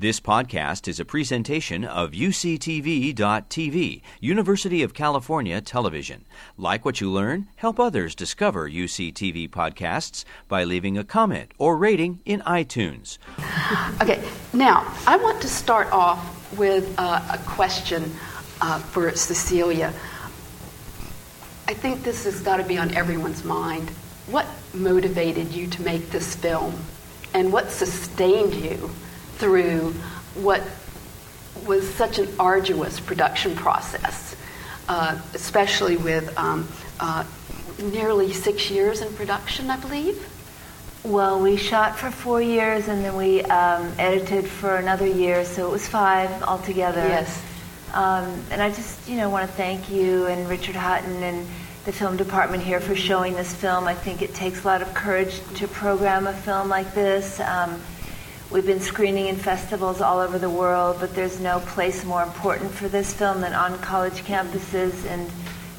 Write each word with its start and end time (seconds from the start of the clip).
This 0.00 0.20
podcast 0.20 0.86
is 0.86 1.00
a 1.00 1.04
presentation 1.04 1.84
of 1.84 2.12
UCTV.tv, 2.12 4.00
University 4.20 4.84
of 4.84 4.94
California 4.94 5.60
Television. 5.60 6.24
Like 6.56 6.84
what 6.84 7.00
you 7.00 7.10
learn? 7.10 7.48
Help 7.56 7.80
others 7.80 8.14
discover 8.14 8.70
UCTV 8.70 9.50
podcasts 9.50 10.24
by 10.46 10.62
leaving 10.62 10.96
a 10.96 11.02
comment 11.02 11.50
or 11.58 11.76
rating 11.76 12.20
in 12.24 12.42
iTunes. 12.42 13.18
Okay, 14.00 14.22
now 14.52 14.86
I 15.04 15.16
want 15.16 15.42
to 15.42 15.48
start 15.48 15.90
off 15.90 16.56
with 16.56 16.94
uh, 16.96 17.20
a 17.32 17.38
question 17.38 18.04
uh, 18.60 18.78
for 18.78 19.10
Cecilia. 19.16 19.92
I 21.66 21.74
think 21.74 22.04
this 22.04 22.22
has 22.22 22.40
got 22.40 22.58
to 22.58 22.62
be 22.62 22.78
on 22.78 22.94
everyone's 22.94 23.42
mind. 23.42 23.90
What 24.28 24.46
motivated 24.72 25.48
you 25.48 25.66
to 25.66 25.82
make 25.82 26.10
this 26.10 26.36
film, 26.36 26.78
and 27.34 27.52
what 27.52 27.72
sustained 27.72 28.54
you? 28.54 28.90
Through 29.38 29.92
what 30.34 30.62
was 31.66 31.88
such 31.94 32.18
an 32.18 32.28
arduous 32.38 33.00
production 33.00 33.54
process, 33.54 34.36
uh, 34.88 35.20
especially 35.34 35.96
with 35.96 36.36
um, 36.38 36.68
uh, 37.00 37.24
nearly 37.82 38.32
six 38.32 38.70
years 38.70 39.00
in 39.00 39.12
production, 39.14 39.70
I 39.70 39.76
believe. 39.76 40.34
Well, 41.04 41.40
we 41.40 41.56
shot 41.56 41.96
for 41.96 42.10
four 42.10 42.42
years 42.42 42.88
and 42.88 43.04
then 43.04 43.16
we 43.16 43.42
um, 43.42 43.92
edited 43.98 44.46
for 44.46 44.76
another 44.76 45.06
year, 45.06 45.44
so 45.44 45.68
it 45.68 45.70
was 45.70 45.86
five 45.86 46.42
altogether. 46.42 47.06
Yes. 47.06 47.42
Um, 47.94 48.42
and 48.50 48.60
I 48.60 48.68
just, 48.70 49.08
you 49.08 49.16
know, 49.16 49.30
want 49.30 49.48
to 49.48 49.56
thank 49.56 49.90
you 49.90 50.26
and 50.26 50.48
Richard 50.48 50.76
Hutton 50.76 51.22
and 51.22 51.46
the 51.84 51.92
film 51.92 52.16
department 52.16 52.62
here 52.62 52.80
for 52.80 52.94
showing 52.94 53.34
this 53.34 53.54
film. 53.54 53.86
I 53.86 53.94
think 53.94 54.20
it 54.20 54.34
takes 54.34 54.64
a 54.64 54.66
lot 54.66 54.82
of 54.82 54.92
courage 54.92 55.40
to 55.54 55.68
program 55.68 56.26
a 56.26 56.34
film 56.34 56.68
like 56.68 56.92
this. 56.92 57.40
Um, 57.40 57.80
We've 58.50 58.64
been 58.64 58.80
screening 58.80 59.26
in 59.26 59.36
festivals 59.36 60.00
all 60.00 60.20
over 60.20 60.38
the 60.38 60.48
world, 60.48 60.96
but 61.00 61.14
there's 61.14 61.38
no 61.38 61.60
place 61.60 62.02
more 62.02 62.22
important 62.22 62.70
for 62.70 62.88
this 62.88 63.12
film 63.12 63.42
than 63.42 63.52
on 63.52 63.78
college 63.80 64.24
campuses, 64.24 65.04
and 65.04 65.30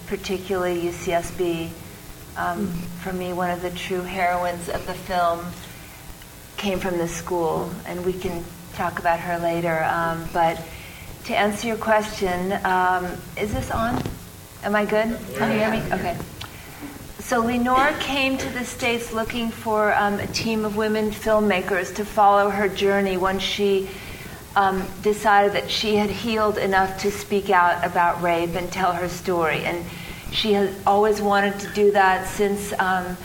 particularly 0.05 0.79
UCSB. 0.83 1.69
Um, 2.37 2.67
mm-hmm. 2.67 2.69
For 2.99 3.11
me, 3.11 3.33
one 3.33 3.49
of 3.49 3.63
the 3.63 3.71
true 3.71 4.01
heroines 4.01 4.69
of 4.69 4.85
the 4.85 4.93
film 4.93 5.43
came 6.57 6.79
from 6.79 6.99
this 6.99 7.15
school, 7.15 7.71
and 7.87 8.05
we 8.05 8.13
can 8.13 8.45
talk 8.75 8.99
about 8.99 9.19
her 9.19 9.39
later. 9.39 9.83
Um, 9.85 10.29
but 10.31 10.61
to 11.25 11.35
answer 11.35 11.67
your 11.67 11.77
question, 11.77 12.53
um, 12.65 13.05
is 13.35 13.51
this 13.51 13.71
on? 13.71 13.99
Am 14.61 14.75
I 14.75 14.85
good? 14.85 15.17
Can 15.37 15.51
you 15.51 15.57
hear 15.57 15.71
me? 15.71 15.81
Okay. 15.91 16.15
So 17.29 17.43
Linor 17.43 17.95
came 17.99 18.39
to 18.39 18.49
the 18.49 18.65
States 18.65 19.13
looking 19.13 19.51
for 19.51 19.93
um, 19.93 20.15
a 20.15 20.25
team 20.25 20.65
of 20.65 20.75
women 20.75 21.11
filmmakers 21.11 21.93
to 21.97 22.03
follow 22.03 22.49
her 22.49 22.67
journey 22.67 23.17
once 23.17 23.43
she 23.43 23.87
um, 24.55 24.83
decided 25.03 25.53
that 25.53 25.69
she 25.69 25.93
had 25.93 26.09
healed 26.09 26.57
enough 26.57 26.99
to 27.01 27.11
speak 27.11 27.51
out 27.51 27.85
about 27.85 28.19
rape 28.23 28.55
and 28.55 28.71
tell 28.71 28.93
her 28.93 29.07
story. 29.07 29.63
And 29.63 29.85
she 30.31 30.53
has 30.53 30.75
always 30.87 31.21
wanted 31.21 31.59
to 31.59 31.71
do 31.73 31.91
that 31.91 32.27
since 32.27 32.73
um, 32.79 33.15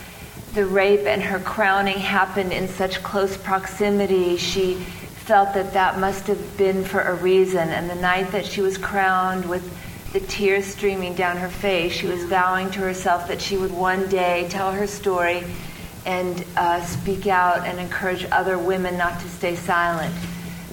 the 0.52 0.66
rape 0.66 1.06
and 1.06 1.22
her 1.22 1.38
crowning 1.38 1.96
happened 1.96 2.52
in 2.52 2.68
such 2.68 3.02
close 3.02 3.38
proximity. 3.38 4.36
She 4.36 4.74
felt 4.74 5.54
that 5.54 5.72
that 5.72 5.98
must 5.98 6.26
have 6.26 6.58
been 6.58 6.84
for 6.84 7.00
a 7.00 7.14
reason. 7.14 7.70
And 7.70 7.88
the 7.88 7.94
night 7.94 8.32
that 8.32 8.44
she 8.44 8.60
was 8.60 8.76
crowned 8.76 9.48
with 9.48 9.64
the 10.14 10.20
tears 10.20 10.64
streaming 10.64 11.12
down 11.14 11.36
her 11.36 11.48
face. 11.48 11.92
She 11.92 12.06
was 12.06 12.22
vowing 12.26 12.70
to 12.70 12.78
herself 12.78 13.26
that 13.26 13.42
she 13.42 13.56
would 13.56 13.72
one 13.72 14.08
day 14.08 14.46
tell 14.48 14.70
her 14.70 14.86
story 14.86 15.42
and 16.06 16.44
uh, 16.56 16.80
speak 16.84 17.26
out 17.26 17.66
and 17.66 17.80
encourage 17.80 18.24
other 18.30 18.56
women 18.56 18.96
not 18.96 19.18
to 19.20 19.28
stay 19.28 19.56
silent. 19.56 20.14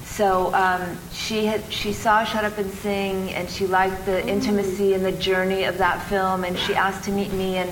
So 0.03 0.53
um, 0.53 0.95
she 1.11 1.47
had 1.47 1.63
she 1.73 1.91
saw 1.91 2.23
Shut 2.23 2.45
Up 2.45 2.59
and 2.59 2.69
Sing, 2.69 3.31
and 3.31 3.49
she 3.49 3.65
liked 3.65 4.05
the 4.05 4.23
intimacy 4.27 4.93
and 4.93 5.03
the 5.03 5.11
journey 5.13 5.63
of 5.63 5.79
that 5.79 6.07
film, 6.07 6.43
and 6.43 6.55
she 6.55 6.75
asked 6.75 7.05
to 7.05 7.11
meet 7.11 7.33
me, 7.33 7.57
and 7.57 7.71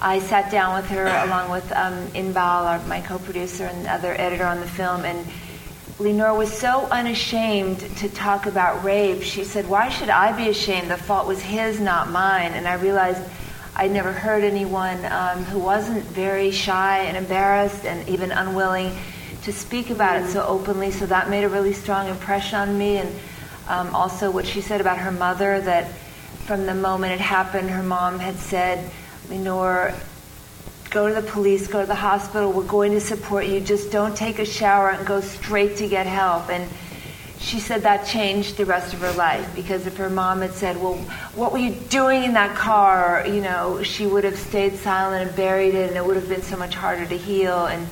I 0.00 0.20
sat 0.20 0.50
down 0.50 0.76
with 0.76 0.86
her 0.86 1.06
along 1.26 1.50
with 1.50 1.70
um, 1.72 2.06
Inbal, 2.12 2.64
our, 2.64 2.78
my 2.86 3.02
co-producer 3.02 3.66
and 3.66 3.86
other 3.86 4.14
editor 4.18 4.46
on 4.46 4.60
the 4.60 4.66
film, 4.66 5.04
and 5.04 5.26
Linor 5.98 6.36
was 6.36 6.52
so 6.52 6.86
unashamed 6.90 7.80
to 7.96 8.08
talk 8.10 8.44
about 8.44 8.84
rape. 8.84 9.22
She 9.22 9.44
said, 9.44 9.66
Why 9.66 9.88
should 9.88 10.10
I 10.10 10.36
be 10.36 10.50
ashamed? 10.50 10.90
The 10.90 10.98
fault 10.98 11.26
was 11.26 11.40
his, 11.40 11.80
not 11.80 12.10
mine. 12.10 12.52
And 12.52 12.68
I 12.68 12.74
realized 12.74 13.22
I'd 13.74 13.92
never 13.92 14.12
heard 14.12 14.44
anyone 14.44 15.02
um, 15.06 15.42
who 15.44 15.58
wasn't 15.58 16.04
very 16.04 16.50
shy 16.50 16.98
and 16.98 17.16
embarrassed 17.16 17.86
and 17.86 18.06
even 18.10 18.30
unwilling 18.30 18.94
to 19.44 19.52
speak 19.54 19.88
about 19.88 20.20
it 20.20 20.28
so 20.28 20.44
openly. 20.44 20.90
So 20.90 21.06
that 21.06 21.30
made 21.30 21.44
a 21.44 21.48
really 21.48 21.72
strong 21.72 22.08
impression 22.08 22.58
on 22.58 22.76
me. 22.76 22.98
And 22.98 23.14
um, 23.66 23.94
also 23.94 24.30
what 24.30 24.46
she 24.46 24.60
said 24.60 24.82
about 24.82 24.98
her 24.98 25.12
mother 25.12 25.62
that 25.62 25.90
from 26.44 26.66
the 26.66 26.74
moment 26.74 27.14
it 27.14 27.20
happened, 27.20 27.70
her 27.70 27.82
mom 27.82 28.18
had 28.18 28.36
said, 28.36 28.90
Linor, 29.28 29.98
go 30.96 31.08
to 31.08 31.20
the 31.20 31.30
police, 31.30 31.66
go 31.66 31.82
to 31.82 31.86
the 31.86 31.94
hospital, 31.94 32.50
we're 32.50 32.64
going 32.64 32.92
to 32.92 33.00
support 33.02 33.44
you. 33.44 33.60
Just 33.60 33.92
don't 33.92 34.16
take 34.16 34.38
a 34.38 34.46
shower 34.46 34.88
and 34.88 35.06
go 35.06 35.20
straight 35.20 35.76
to 35.76 35.86
get 35.86 36.06
help. 36.06 36.48
And 36.48 36.66
she 37.38 37.60
said 37.60 37.82
that 37.82 38.06
changed 38.06 38.56
the 38.56 38.64
rest 38.64 38.94
of 38.94 39.00
her 39.00 39.12
life 39.12 39.54
because 39.54 39.86
if 39.86 39.98
her 39.98 40.08
mom 40.08 40.40
had 40.40 40.52
said, 40.52 40.80
Well, 40.80 40.94
what 41.34 41.52
were 41.52 41.58
you 41.58 41.72
doing 41.90 42.22
in 42.22 42.32
that 42.32 42.56
car? 42.56 43.26
you 43.26 43.42
know, 43.42 43.82
she 43.82 44.06
would 44.06 44.24
have 44.24 44.38
stayed 44.38 44.76
silent 44.76 45.28
and 45.28 45.36
buried 45.36 45.74
it, 45.74 45.88
and 45.88 45.98
it 45.98 46.06
would 46.06 46.16
have 46.16 46.30
been 46.30 46.40
so 46.40 46.56
much 46.56 46.74
harder 46.74 47.04
to 47.04 47.18
heal. 47.18 47.66
And 47.66 47.86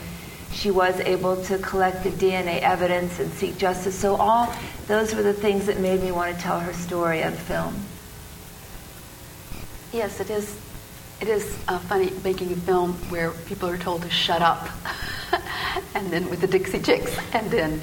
she 0.52 0.70
was 0.70 0.98
able 1.00 1.36
to 1.44 1.58
collect 1.58 2.04
the 2.04 2.10
DNA 2.10 2.62
evidence 2.62 3.20
and 3.20 3.30
seek 3.34 3.58
justice. 3.58 3.94
So, 3.94 4.16
all 4.16 4.50
those 4.86 5.14
were 5.14 5.22
the 5.22 5.34
things 5.34 5.66
that 5.66 5.78
made 5.78 6.00
me 6.00 6.10
want 6.10 6.34
to 6.34 6.42
tell 6.42 6.58
her 6.58 6.72
story 6.72 7.22
on 7.22 7.32
film. 7.32 7.74
Yes, 9.92 10.20
it 10.20 10.30
is 10.30 10.63
it 11.24 11.30
is 11.30 11.58
uh, 11.68 11.78
funny 11.78 12.12
making 12.22 12.52
a 12.52 12.56
film 12.56 12.92
where 13.08 13.30
people 13.46 13.66
are 13.66 13.78
told 13.78 14.02
to 14.02 14.10
shut 14.10 14.42
up, 14.42 14.68
and 15.94 16.10
then 16.10 16.28
with 16.28 16.42
the 16.42 16.46
Dixie 16.46 16.80
Chicks, 16.80 17.16
and 17.32 17.50
then 17.50 17.80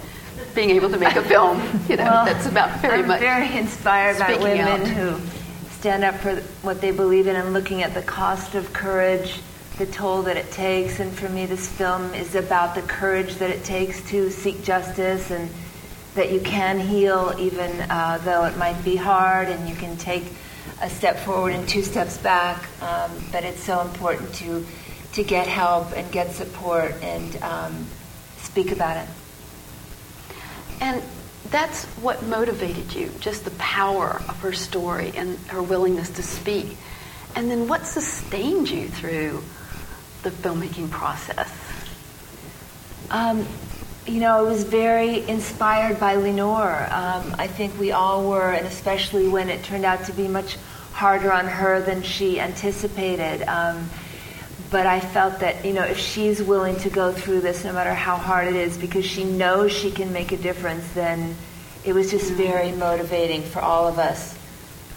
being 0.53 0.69
able 0.69 0.91
to 0.91 0.97
make 0.97 1.15
a 1.15 1.23
film. 1.23 1.59
You 1.89 1.97
know, 1.97 2.03
well, 2.03 2.25
that's 2.25 2.45
about 2.45 2.79
very 2.81 2.99
I'm 2.99 3.07
much. 3.07 3.19
very 3.19 3.57
inspired 3.57 4.19
by 4.19 4.35
women 4.35 4.81
out. 4.81 4.87
who 4.87 5.19
stand 5.71 6.03
up 6.03 6.15
for 6.17 6.35
what 6.61 6.81
they 6.81 6.91
believe 6.91 7.25
in 7.25 7.35
and 7.35 7.51
looking 7.51 7.81
at 7.81 7.95
the 7.95 8.03
cost 8.03 8.53
of 8.53 8.71
courage, 8.73 9.39
the 9.79 9.87
toll 9.87 10.21
that 10.21 10.37
it 10.37 10.51
takes. 10.51 10.99
And 10.99 11.11
for 11.11 11.27
me, 11.27 11.47
this 11.47 11.67
film 11.67 12.13
is 12.13 12.35
about 12.35 12.75
the 12.75 12.83
courage 12.83 13.35
that 13.37 13.49
it 13.49 13.63
takes 13.63 14.07
to 14.11 14.29
seek 14.29 14.63
justice 14.63 15.31
and 15.31 15.49
that 16.13 16.31
you 16.31 16.41
can 16.41 16.79
heal 16.79 17.33
even 17.39 17.71
uh, 17.89 18.19
though 18.23 18.45
it 18.45 18.55
might 18.57 18.81
be 18.85 18.95
hard, 18.97 19.47
and 19.47 19.67
you 19.67 19.75
can 19.75 19.97
take 19.97 20.25
a 20.81 20.89
step 20.89 21.19
forward 21.19 21.53
and 21.53 21.67
two 21.67 21.83
steps 21.83 22.17
back. 22.17 22.67
Um, 22.81 23.11
but 23.31 23.43
it's 23.43 23.63
so 23.63 23.81
important 23.81 24.33
to 24.35 24.65
to 25.13 25.23
get 25.23 25.47
help 25.47 25.91
and 25.95 26.09
get 26.11 26.31
support 26.31 26.93
and 27.01 27.35
um, 27.43 27.85
speak 28.37 28.71
about 28.71 28.97
it. 28.97 29.09
And 30.79 31.03
that's 31.49 31.85
what 31.97 32.23
motivated 32.23 32.93
you, 32.93 33.11
just 33.19 33.43
the 33.43 33.51
power 33.51 34.21
of 34.29 34.39
her 34.39 34.53
story 34.53 35.11
and 35.15 35.37
her 35.47 35.61
willingness 35.61 36.09
to 36.11 36.23
speak. 36.23 36.77
And 37.35 37.51
then 37.51 37.67
what 37.67 37.85
sustained 37.85 38.69
you 38.69 38.87
through 38.87 39.43
the 40.23 40.29
filmmaking 40.29 40.89
process? 40.89 41.51
Um, 43.09 43.45
you 44.07 44.19
know, 44.19 44.37
I 44.37 44.41
was 44.41 44.63
very 44.63 45.27
inspired 45.29 45.99
by 45.99 46.15
Linor. 46.15 46.91
Um, 46.91 47.35
I 47.37 47.47
think 47.47 47.77
we 47.79 47.91
all 47.91 48.27
were, 48.29 48.51
and 48.51 48.65
especially 48.65 49.27
when 49.27 49.49
it 49.49 49.63
turned 49.63 49.85
out 49.85 50.05
to 50.05 50.13
be 50.13 50.27
much 50.27 50.57
harder 50.91 51.31
on 51.31 51.45
her 51.45 51.81
than 51.81 52.01
she 52.01 52.39
anticipated. 52.39 53.43
Um, 53.47 53.89
but 54.71 54.87
I 54.87 54.99
felt 54.99 55.39
that, 55.41 55.63
you 55.65 55.73
know, 55.73 55.83
if 55.83 55.99
she's 55.99 56.41
willing 56.41 56.77
to 56.77 56.89
go 56.89 57.11
through 57.11 57.41
this, 57.41 57.63
no 57.63 57.73
matter 57.73 57.93
how 57.93 58.15
hard 58.15 58.47
it 58.47 58.55
is, 58.55 58.77
because 58.77 59.05
she 59.05 59.23
knows 59.23 59.71
she 59.71 59.91
can 59.91 60.11
make 60.13 60.31
a 60.31 60.37
difference, 60.37 60.89
then 60.93 61.35
it 61.83 61.93
was 61.93 62.09
just 62.09 62.31
very 62.31 62.71
motivating 62.71 63.43
for 63.43 63.59
all 63.59 63.87
of 63.87 63.99
us 63.99 64.37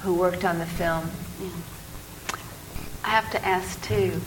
who 0.03 0.15
worked 0.15 0.45
on 0.45 0.59
the 0.59 0.67
film. 0.67 1.11
Yeah. 1.41 1.49
I 3.05 3.09
have 3.09 3.31
to 3.33 3.45
ask, 3.45 3.83
too, 3.83 4.21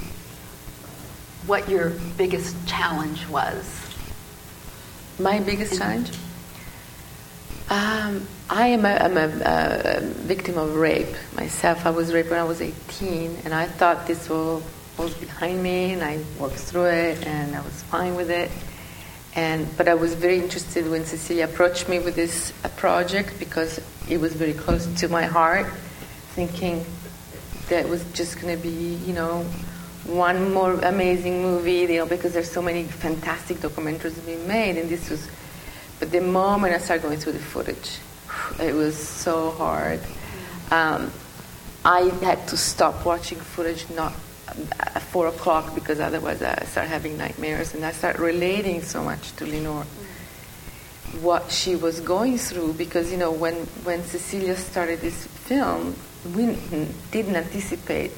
what 1.47 1.67
your 1.69 1.91
biggest 2.17 2.55
challenge 2.67 3.27
was. 3.27 3.86
My 5.19 5.39
biggest 5.39 5.79
challenge? 5.79 6.11
Um, 7.69 8.27
I 8.49 8.67
am 8.67 8.85
a, 8.85 8.89
a, 8.89 9.97
a, 9.97 10.01
victim 10.01 10.57
of 10.59 10.75
rape 10.75 11.13
myself. 11.35 11.87
I 11.87 11.89
was 11.89 12.13
raped 12.13 12.29
when 12.29 12.39
I 12.39 12.43
was 12.43 12.61
18, 12.61 13.39
and 13.43 13.53
I 13.53 13.65
thought 13.65 14.05
this 14.05 14.29
all 14.29 14.61
was 14.97 15.15
behind 15.15 15.63
me, 15.63 15.91
and 15.91 16.03
I 16.03 16.19
worked 16.39 16.55
through 16.55 16.85
it, 16.85 17.25
and 17.25 17.55
I 17.55 17.61
was 17.61 17.81
fine 17.83 18.15
with 18.15 18.29
it. 18.29 18.51
And 19.35 19.67
but 19.75 19.87
I 19.87 19.95
was 19.95 20.13
very 20.13 20.39
interested 20.39 20.89
when 20.89 21.03
Cecilia 21.03 21.45
approached 21.45 21.89
me 21.89 21.97
with 21.97 22.15
this 22.15 22.53
project 22.77 23.39
because 23.39 23.81
it 24.07 24.21
was 24.21 24.33
very 24.33 24.53
close 24.53 24.85
to 25.01 25.09
my 25.09 25.23
heart, 25.23 25.65
thinking 26.35 26.85
that 27.69 27.85
it 27.85 27.89
was 27.89 28.03
just 28.13 28.39
going 28.39 28.55
to 28.55 28.61
be, 28.61 28.69
you 29.05 29.13
know, 29.13 29.45
one 30.07 30.53
more 30.53 30.73
amazing 30.73 31.41
movie, 31.41 31.81
you 31.81 31.87
know, 31.99 32.05
because 32.05 32.33
there's 32.33 32.51
so 32.51 32.61
many 32.61 32.83
fantastic 32.83 33.57
documentaries 33.57 34.25
being 34.25 34.47
made, 34.47 34.77
and 34.77 34.89
this 34.89 35.09
was 35.09 35.27
But 35.99 36.11
the 36.11 36.21
moment 36.21 36.73
I 36.73 36.77
started 36.77 37.03
going 37.03 37.19
through 37.19 37.33
the 37.33 37.39
footage, 37.39 37.99
it 38.59 38.73
was 38.73 38.97
so 38.97 39.51
hard. 39.51 39.99
Um, 40.71 41.11
I 41.83 42.09
had 42.21 42.47
to 42.49 42.57
stop 42.57 43.05
watching 43.05 43.39
footage 43.39 43.89
not 43.91 44.13
at 44.79 45.01
four 45.01 45.27
o'clock 45.27 45.75
because 45.75 45.99
otherwise 45.99 46.41
I 46.41 46.63
start 46.65 46.87
having 46.87 47.17
nightmares, 47.17 47.73
and 47.73 47.85
I 47.85 47.91
start 47.91 48.19
relating 48.19 48.81
so 48.81 49.03
much 49.03 49.33
to 49.37 49.45
Linor 49.45 49.85
what 51.21 51.49
she 51.51 51.75
was 51.75 52.01
going 52.01 52.37
through 52.37 52.73
because 52.73 53.11
you 53.11 53.17
know 53.17 53.31
when 53.31 53.55
when 53.83 54.03
Cecilia 54.03 54.55
started 54.55 54.99
this 54.99 55.25
film, 55.25 55.95
we 56.35 56.57
didn't 57.11 57.35
anticipate 57.35 58.11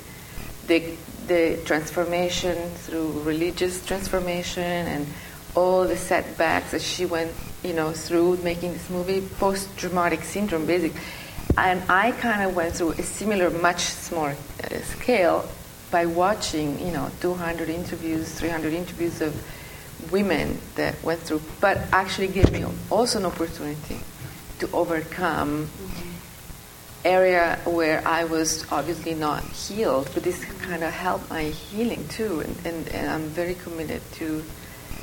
the 0.67 0.95
the 1.29 1.57
transformation 1.63 2.69
through 2.83 3.21
religious 3.21 3.85
transformation 3.85 4.63
and 4.63 5.07
all 5.55 5.87
the 5.87 5.95
setbacks 5.95 6.71
that 6.71 6.81
she 6.81 7.05
went 7.05 7.31
you 7.63 7.71
know 7.73 7.93
through 7.93 8.35
making 8.43 8.73
this 8.73 8.89
movie 8.89 9.21
post 9.39 9.69
traumatic 9.77 10.21
syndrome 10.23 10.65
basically 10.65 10.99
and 11.57 11.81
I 11.89 12.11
kind 12.11 12.43
of 12.43 12.55
went 12.55 12.75
through 12.75 12.91
a 12.91 13.03
similar 13.03 13.49
much 13.49 13.79
smaller 13.79 14.35
uh, 14.63 14.77
scale 14.79 15.47
by 15.89 16.05
watching 16.05 16.77
you 16.85 16.91
know 16.91 17.09
200 17.21 17.69
interviews 17.69 18.33
300 18.33 18.73
interviews 18.73 19.21
of 19.21 19.33
women 20.11 20.59
that 20.75 21.01
went 21.03 21.19
through, 21.21 21.41
but 21.59 21.77
actually 21.91 22.27
gave 22.27 22.51
me 22.51 22.65
also 22.89 23.19
an 23.19 23.25
opportunity 23.25 23.99
to 24.59 24.69
overcome 24.71 25.67
mm-hmm. 25.67 26.08
Area 27.05 27.59
where 27.65 28.05
I 28.07 28.25
was 28.25 28.65
obviously 28.71 29.13
not 29.13 29.43
healed, 29.43 30.09
but 30.13 30.23
this 30.23 30.43
kind 30.45 30.83
of 30.83 30.91
helped 30.91 31.29
my 31.29 31.43
healing 31.43 32.07
too, 32.07 32.41
and, 32.41 32.55
and, 32.65 32.87
and 32.89 33.09
I'm 33.09 33.27
very 33.29 33.55
committed 33.55 34.01
to 34.13 34.43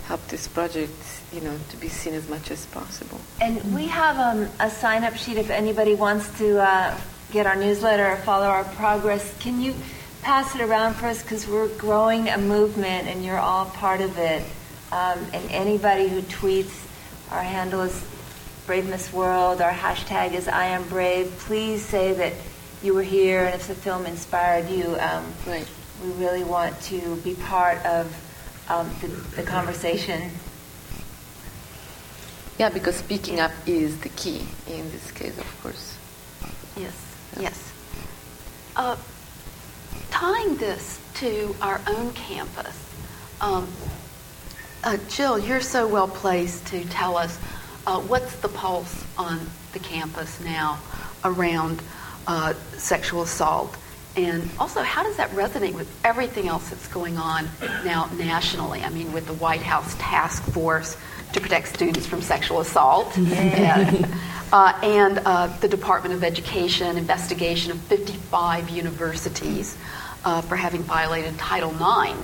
help 0.04 0.26
this 0.28 0.46
project, 0.46 0.92
you 1.32 1.40
know, 1.40 1.56
to 1.70 1.76
be 1.78 1.88
seen 1.88 2.14
as 2.14 2.28
much 2.28 2.50
as 2.50 2.64
possible. 2.66 3.20
And 3.40 3.74
we 3.74 3.86
have 3.86 4.18
um, 4.18 4.48
a 4.60 4.70
sign-up 4.70 5.16
sheet 5.16 5.36
if 5.36 5.50
anybody 5.50 5.94
wants 5.94 6.38
to 6.38 6.62
uh, 6.62 6.96
get 7.32 7.46
our 7.46 7.56
newsletter 7.56 8.06
or 8.06 8.16
follow 8.16 8.46
our 8.46 8.64
progress. 8.64 9.34
Can 9.40 9.60
you 9.60 9.74
pass 10.26 10.56
it 10.56 10.60
around 10.60 10.94
for 10.94 11.06
us 11.06 11.22
because 11.22 11.46
we're 11.46 11.68
growing 11.78 12.28
a 12.28 12.36
movement 12.36 13.06
and 13.06 13.24
you're 13.24 13.38
all 13.38 13.66
part 13.66 14.00
of 14.00 14.18
it. 14.18 14.42
Um, 14.90 15.24
and 15.32 15.50
anybody 15.52 16.08
who 16.08 16.20
tweets, 16.22 16.84
our 17.30 17.42
handle 17.42 17.82
is 17.82 17.94
Brave 18.66 18.88
Miss 18.88 19.12
World, 19.12 19.60
our 19.60 19.70
hashtag 19.70 20.32
is 20.32 20.48
I 20.48 20.66
am 20.66 20.88
brave. 20.88 21.30
Please 21.38 21.84
say 21.84 22.12
that 22.14 22.32
you 22.82 22.94
were 22.94 23.02
here 23.04 23.44
and 23.44 23.54
if 23.54 23.68
the 23.68 23.76
film 23.76 24.06
inspired 24.06 24.68
you. 24.68 24.96
Um, 24.98 25.32
right. 25.46 25.68
We 26.02 26.10
really 26.12 26.42
want 26.42 26.78
to 26.82 27.14
be 27.16 27.34
part 27.34 27.78
of 27.86 28.12
um, 28.68 28.90
the, 29.00 29.06
the 29.36 29.42
conversation. 29.44 30.32
Yeah, 32.58 32.70
because 32.70 32.96
speaking 32.96 33.38
up 33.38 33.52
is 33.66 34.00
the 34.00 34.08
key 34.08 34.44
in 34.66 34.90
this 34.90 35.12
case, 35.12 35.38
of 35.38 35.62
course. 35.62 35.96
Yes, 36.76 37.16
yes. 37.38 37.72
Uh, 38.74 38.96
tying 40.10 40.56
this 40.56 41.00
to 41.14 41.54
our 41.62 41.80
own 41.86 42.12
campus, 42.14 42.76
um, 43.40 43.68
uh, 44.82 44.96
Jill, 45.08 45.38
you're 45.38 45.60
so 45.60 45.86
well 45.86 46.08
placed 46.08 46.66
to 46.68 46.84
tell 46.86 47.16
us 47.16 47.38
uh, 47.86 48.00
what's 48.00 48.34
the 48.36 48.48
pulse 48.48 49.04
on 49.16 49.40
the 49.72 49.78
campus 49.78 50.40
now 50.40 50.78
around 51.24 51.82
uh, 52.26 52.54
sexual 52.76 53.22
assault. 53.22 53.76
And 54.16 54.48
also, 54.58 54.82
how 54.82 55.02
does 55.02 55.16
that 55.18 55.30
resonate 55.32 55.74
with 55.74 55.88
everything 56.02 56.48
else 56.48 56.70
that's 56.70 56.88
going 56.88 57.18
on 57.18 57.48
now 57.84 58.08
nationally? 58.16 58.82
I 58.82 58.88
mean, 58.88 59.12
with 59.12 59.26
the 59.26 59.34
White 59.34 59.60
House 59.60 59.94
task 59.98 60.42
force 60.44 60.96
to 61.34 61.40
protect 61.40 61.68
students 61.68 62.06
from 62.06 62.22
sexual 62.22 62.60
assault, 62.60 63.16
and, 63.18 64.06
uh, 64.52 64.78
and 64.82 65.18
uh, 65.18 65.48
the 65.58 65.68
Department 65.68 66.14
of 66.14 66.24
Education 66.24 66.96
investigation 66.96 67.72
of 67.72 67.78
55 67.80 68.70
universities 68.70 69.76
uh, 70.26 70.42
for 70.42 70.56
having 70.56 70.82
violated 70.82 71.38
Title 71.38 71.70
IX 71.70 72.18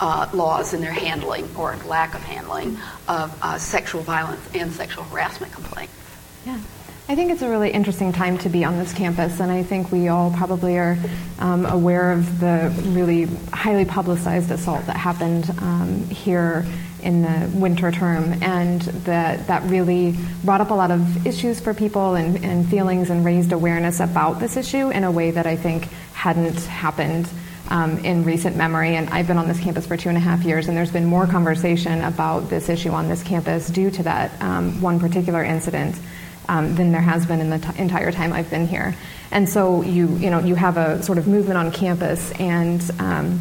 uh, 0.00 0.28
laws 0.32 0.74
in 0.74 0.80
their 0.80 0.92
handling 0.92 1.48
or 1.56 1.76
lack 1.86 2.14
of 2.14 2.22
handling 2.22 2.78
of 3.06 3.38
uh, 3.42 3.58
sexual 3.58 4.00
violence 4.00 4.40
and 4.54 4.72
sexual 4.72 5.04
harassment 5.04 5.52
complaints. 5.52 5.92
Yeah. 6.44 6.58
I 7.06 7.14
think 7.14 7.30
it's 7.30 7.42
a 7.42 7.50
really 7.50 7.70
interesting 7.70 8.12
time 8.12 8.38
to 8.38 8.48
be 8.48 8.64
on 8.64 8.78
this 8.78 8.94
campus, 8.94 9.38
and 9.38 9.52
I 9.52 9.62
think 9.62 9.92
we 9.92 10.08
all 10.08 10.30
probably 10.30 10.78
are 10.78 10.96
um, 11.38 11.66
aware 11.66 12.12
of 12.12 12.40
the 12.40 12.72
really 12.86 13.26
highly 13.52 13.84
publicized 13.84 14.50
assault 14.50 14.86
that 14.86 14.96
happened 14.96 15.50
um, 15.60 16.04
here 16.08 16.64
in 17.04 17.22
the 17.22 17.50
winter 17.54 17.92
term, 17.92 18.42
and 18.42 18.80
that 19.04 19.46
that 19.46 19.62
really 19.64 20.16
brought 20.42 20.60
up 20.60 20.70
a 20.70 20.74
lot 20.74 20.90
of 20.90 21.26
issues 21.26 21.60
for 21.60 21.74
people 21.74 22.14
and, 22.14 22.42
and 22.44 22.68
feelings 22.68 23.10
and 23.10 23.24
raised 23.24 23.52
awareness 23.52 24.00
about 24.00 24.40
this 24.40 24.56
issue 24.56 24.90
in 24.90 25.04
a 25.04 25.12
way 25.12 25.30
that 25.30 25.46
I 25.46 25.54
think 25.54 25.84
hadn't 26.14 26.58
happened 26.62 27.28
um, 27.68 27.98
in 27.98 28.24
recent 28.24 28.56
memory. 28.56 28.96
And 28.96 29.08
I've 29.10 29.26
been 29.26 29.38
on 29.38 29.46
this 29.46 29.60
campus 29.60 29.86
for 29.86 29.96
two 29.96 30.08
and 30.08 30.16
a 30.16 30.20
half 30.20 30.44
years, 30.44 30.66
and 30.66 30.76
there's 30.76 30.90
been 30.90 31.04
more 31.04 31.26
conversation 31.26 32.02
about 32.02 32.48
this 32.48 32.68
issue 32.68 32.90
on 32.90 33.08
this 33.08 33.22
campus 33.22 33.68
due 33.68 33.90
to 33.90 34.02
that 34.04 34.42
um, 34.42 34.80
one 34.80 34.98
particular 34.98 35.44
incident. 35.44 35.96
Um, 36.46 36.74
than 36.74 36.92
there 36.92 37.00
has 37.00 37.24
been 37.24 37.40
in 37.40 37.48
the 37.48 37.58
t- 37.58 37.78
entire 37.78 38.12
time 38.12 38.30
I've 38.30 38.50
been 38.50 38.68
here, 38.68 38.94
and 39.30 39.48
so 39.48 39.80
you 39.80 40.08
you 40.16 40.28
know 40.28 40.40
you 40.40 40.54
have 40.56 40.76
a 40.76 41.02
sort 41.02 41.16
of 41.16 41.26
movement 41.26 41.56
on 41.56 41.72
campus, 41.72 42.32
and 42.32 42.82
um, 42.98 43.40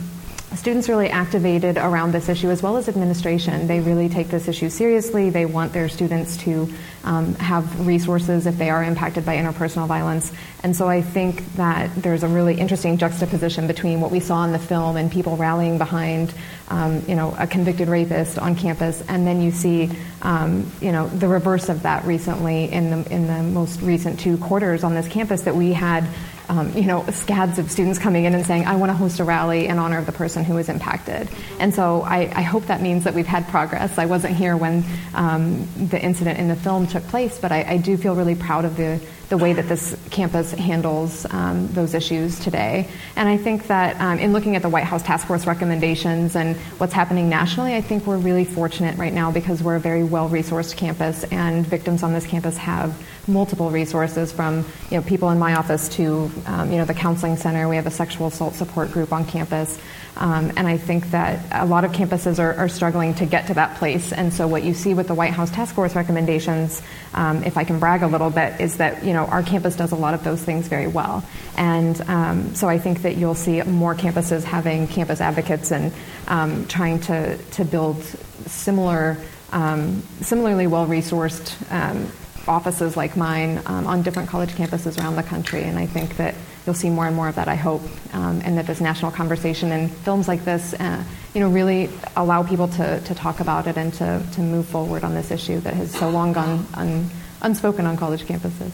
students 0.55 0.87
really 0.89 1.09
activated 1.09 1.77
around 1.77 2.11
this 2.11 2.29
issue 2.29 2.49
as 2.49 2.61
well 2.61 2.77
as 2.77 2.87
administration. 2.87 3.67
They 3.67 3.79
really 3.79 4.09
take 4.09 4.27
this 4.29 4.47
issue 4.47 4.69
seriously. 4.69 5.29
They 5.29 5.45
want 5.45 5.73
their 5.73 5.89
students 5.89 6.37
to 6.37 6.71
um, 7.03 7.35
have 7.35 7.85
resources 7.85 8.45
if 8.45 8.57
they 8.57 8.69
are 8.69 8.83
impacted 8.83 9.25
by 9.25 9.35
interpersonal 9.37 9.87
violence. 9.87 10.31
And 10.63 10.75
so 10.75 10.87
I 10.87 11.01
think 11.01 11.45
that 11.55 11.93
there's 11.95 12.23
a 12.23 12.27
really 12.27 12.57
interesting 12.59 12.97
juxtaposition 12.97 13.67
between 13.67 13.99
what 13.99 14.11
we 14.11 14.19
saw 14.19 14.45
in 14.45 14.51
the 14.51 14.59
film 14.59 14.95
and 14.95 15.11
people 15.11 15.35
rallying 15.35 15.77
behind, 15.77 16.33
um, 16.69 17.03
you 17.07 17.15
know, 17.15 17.35
a 17.37 17.45
convicted 17.45 17.89
rapist 17.89 18.39
on 18.39 18.55
campus, 18.55 19.03
and 19.09 19.27
then 19.27 19.41
you 19.41 19.51
see, 19.51 19.89
um, 20.21 20.71
you 20.79 20.91
know, 20.91 21.07
the 21.09 21.27
reverse 21.27 21.67
of 21.67 21.83
that 21.83 22.05
recently 22.05 22.71
in 22.71 22.89
the 22.89 23.13
in 23.13 23.27
the 23.27 23.43
most 23.43 23.81
recent 23.81 24.19
two 24.19 24.37
quarters 24.37 24.83
on 24.83 24.95
this 24.95 25.07
campus 25.07 25.41
that 25.41 25.55
we 25.55 25.73
had 25.73 26.07
um, 26.49 26.73
you 26.73 26.83
know, 26.83 27.05
scads 27.11 27.59
of 27.59 27.71
students 27.71 27.99
coming 27.99 28.25
in 28.25 28.33
and 28.33 28.45
saying, 28.45 28.65
I 28.65 28.75
want 28.75 28.89
to 28.89 28.95
host 28.95 29.19
a 29.19 29.23
rally 29.23 29.67
in 29.67 29.79
honor 29.79 29.97
of 29.97 30.05
the 30.05 30.11
person 30.11 30.43
who 30.43 30.55
was 30.55 30.69
impacted. 30.69 31.29
And 31.59 31.73
so 31.73 32.01
I, 32.01 32.31
I 32.35 32.41
hope 32.41 32.65
that 32.67 32.81
means 32.81 33.05
that 33.05 33.13
we've 33.13 33.27
had 33.27 33.47
progress. 33.47 33.97
I 33.97 34.05
wasn't 34.05 34.35
here 34.35 34.57
when 34.57 34.83
um, 35.13 35.67
the 35.77 36.01
incident 36.01 36.39
in 36.39 36.47
the 36.47 36.55
film 36.55 36.87
took 36.87 37.03
place, 37.07 37.39
but 37.39 37.51
I, 37.51 37.63
I 37.63 37.77
do 37.77 37.97
feel 37.97 38.15
really 38.15 38.35
proud 38.35 38.65
of 38.65 38.77
the 38.77 38.99
the 39.33 39.37
way 39.39 39.51
that 39.51 39.67
this 39.67 39.97
campus 40.11 40.51
handles 40.51 41.25
um, 41.31 41.67
those 41.69 41.95
issues 41.95 42.39
today. 42.39 42.87
And 43.15 43.27
I 43.27 43.35
think 43.35 43.65
that 43.65 43.99
um, 43.99 44.19
in 44.19 44.31
looking 44.31 44.55
at 44.55 44.61
the 44.61 44.69
White 44.69 44.83
House 44.83 45.01
Task 45.01 45.25
Force 45.25 45.47
recommendations 45.47 46.35
and 46.35 46.55
what's 46.77 46.93
happening 46.93 47.29
nationally, 47.29 47.73
I 47.73 47.81
think 47.81 48.05
we're 48.05 48.19
really 48.19 48.45
fortunate 48.45 48.95
right 48.95 49.11
now 49.11 49.31
because 49.31 49.63
we're 49.63 49.77
a 49.77 49.79
very 49.79 50.03
well 50.03 50.29
resourced 50.29 50.77
campus, 50.77 51.23
and 51.31 51.65
victims 51.65 52.03
on 52.03 52.13
this 52.13 52.27
campus 52.27 52.57
have 52.57 52.95
multiple 53.27 53.71
resources 53.71 54.31
from 54.31 54.57
you 54.91 54.97
know 54.97 55.01
people 55.01 55.31
in 55.31 55.39
my 55.39 55.55
office 55.55 55.89
to 55.89 56.29
um, 56.45 56.71
you 56.71 56.77
know 56.77 56.85
the 56.85 56.93
counseling 56.93 57.35
center. 57.35 57.67
We 57.67 57.75
have 57.75 57.87
a 57.87 57.91
sexual 57.91 58.27
assault 58.27 58.53
support 58.53 58.91
group 58.91 59.11
on 59.11 59.25
campus. 59.25 59.79
Um, 60.15 60.51
and 60.55 60.67
I 60.67 60.77
think 60.77 61.11
that 61.11 61.45
a 61.51 61.65
lot 61.65 61.85
of 61.85 61.91
campuses 61.91 62.37
are, 62.37 62.53
are, 62.53 62.69
struggling 62.69 63.15
to 63.15 63.25
get 63.25 63.47
to 63.47 63.55
that 63.55 63.77
place. 63.77 64.13
And 64.13 64.31
so, 64.31 64.47
what 64.47 64.63
you 64.63 64.73
see 64.73 64.93
with 64.93 65.07
the 65.07 65.15
White 65.15 65.33
House 65.33 65.49
Task 65.49 65.73
Force 65.73 65.95
recommendations, 65.95 66.83
um, 67.15 67.43
if 67.43 67.57
I 67.57 67.63
can 67.63 67.79
brag 67.79 68.03
a 68.03 68.07
little 68.07 68.29
bit, 68.29 68.61
is 68.61 68.77
that 68.77 69.03
you 69.03 69.13
know 69.13 69.25
our 69.25 69.41
campus 69.41 69.75
does 69.75 69.91
a 69.91 69.95
lot 69.95 70.13
of 70.13 70.23
those 70.23 70.41
things 70.41 70.67
very 70.67 70.87
well. 70.87 71.25
And 71.57 71.99
um, 72.01 72.53
so, 72.53 72.69
I 72.69 72.77
think 72.77 73.01
that 73.01 73.17
you'll 73.17 73.33
see 73.33 73.61
more 73.63 73.95
campuses 73.95 74.43
having 74.43 74.87
campus 74.87 75.19
advocates 75.19 75.71
and 75.71 75.91
um, 76.27 76.67
trying 76.67 76.99
to 77.01 77.37
to 77.37 77.65
build 77.65 78.03
similar, 78.45 79.17
um, 79.51 80.03
similarly 80.21 80.67
well 80.67 80.85
resourced 80.85 81.55
um, 81.71 82.11
offices 82.47 82.95
like 82.95 83.17
mine 83.17 83.59
on 83.65 84.03
different 84.03 84.29
college 84.29 84.51
campuses 84.51 84.99
around 84.99 85.15
the 85.15 85.23
country. 85.23 85.63
And 85.63 85.79
I 85.79 85.87
think 85.87 86.17
that 86.17 86.35
you'll 86.65 86.75
see 86.75 86.89
more 86.89 87.07
and 87.07 87.15
more 87.15 87.27
of 87.27 87.35
that, 87.35 87.47
I 87.47 87.55
hope, 87.55 87.81
um, 88.13 88.41
and 88.43 88.57
that 88.57 88.67
this 88.67 88.79
national 88.79 89.11
conversation 89.11 89.71
and 89.71 89.91
films 89.91 90.27
like 90.27 90.45
this, 90.45 90.73
uh, 90.73 91.03
you 91.33 91.41
know, 91.41 91.49
really 91.49 91.89
allow 92.15 92.43
people 92.43 92.67
to, 92.69 93.01
to 93.01 93.15
talk 93.15 93.39
about 93.39 93.67
it 93.67 93.77
and 93.77 93.93
to, 93.95 94.25
to 94.33 94.41
move 94.41 94.65
forward 94.67 95.03
on 95.03 95.13
this 95.13 95.31
issue 95.31 95.59
that 95.59 95.73
has 95.73 95.91
so 95.91 96.09
long 96.09 96.33
gone 96.33 96.65
un, 96.75 97.09
unspoken 97.41 97.85
on 97.85 97.97
college 97.97 98.23
campuses. 98.23 98.71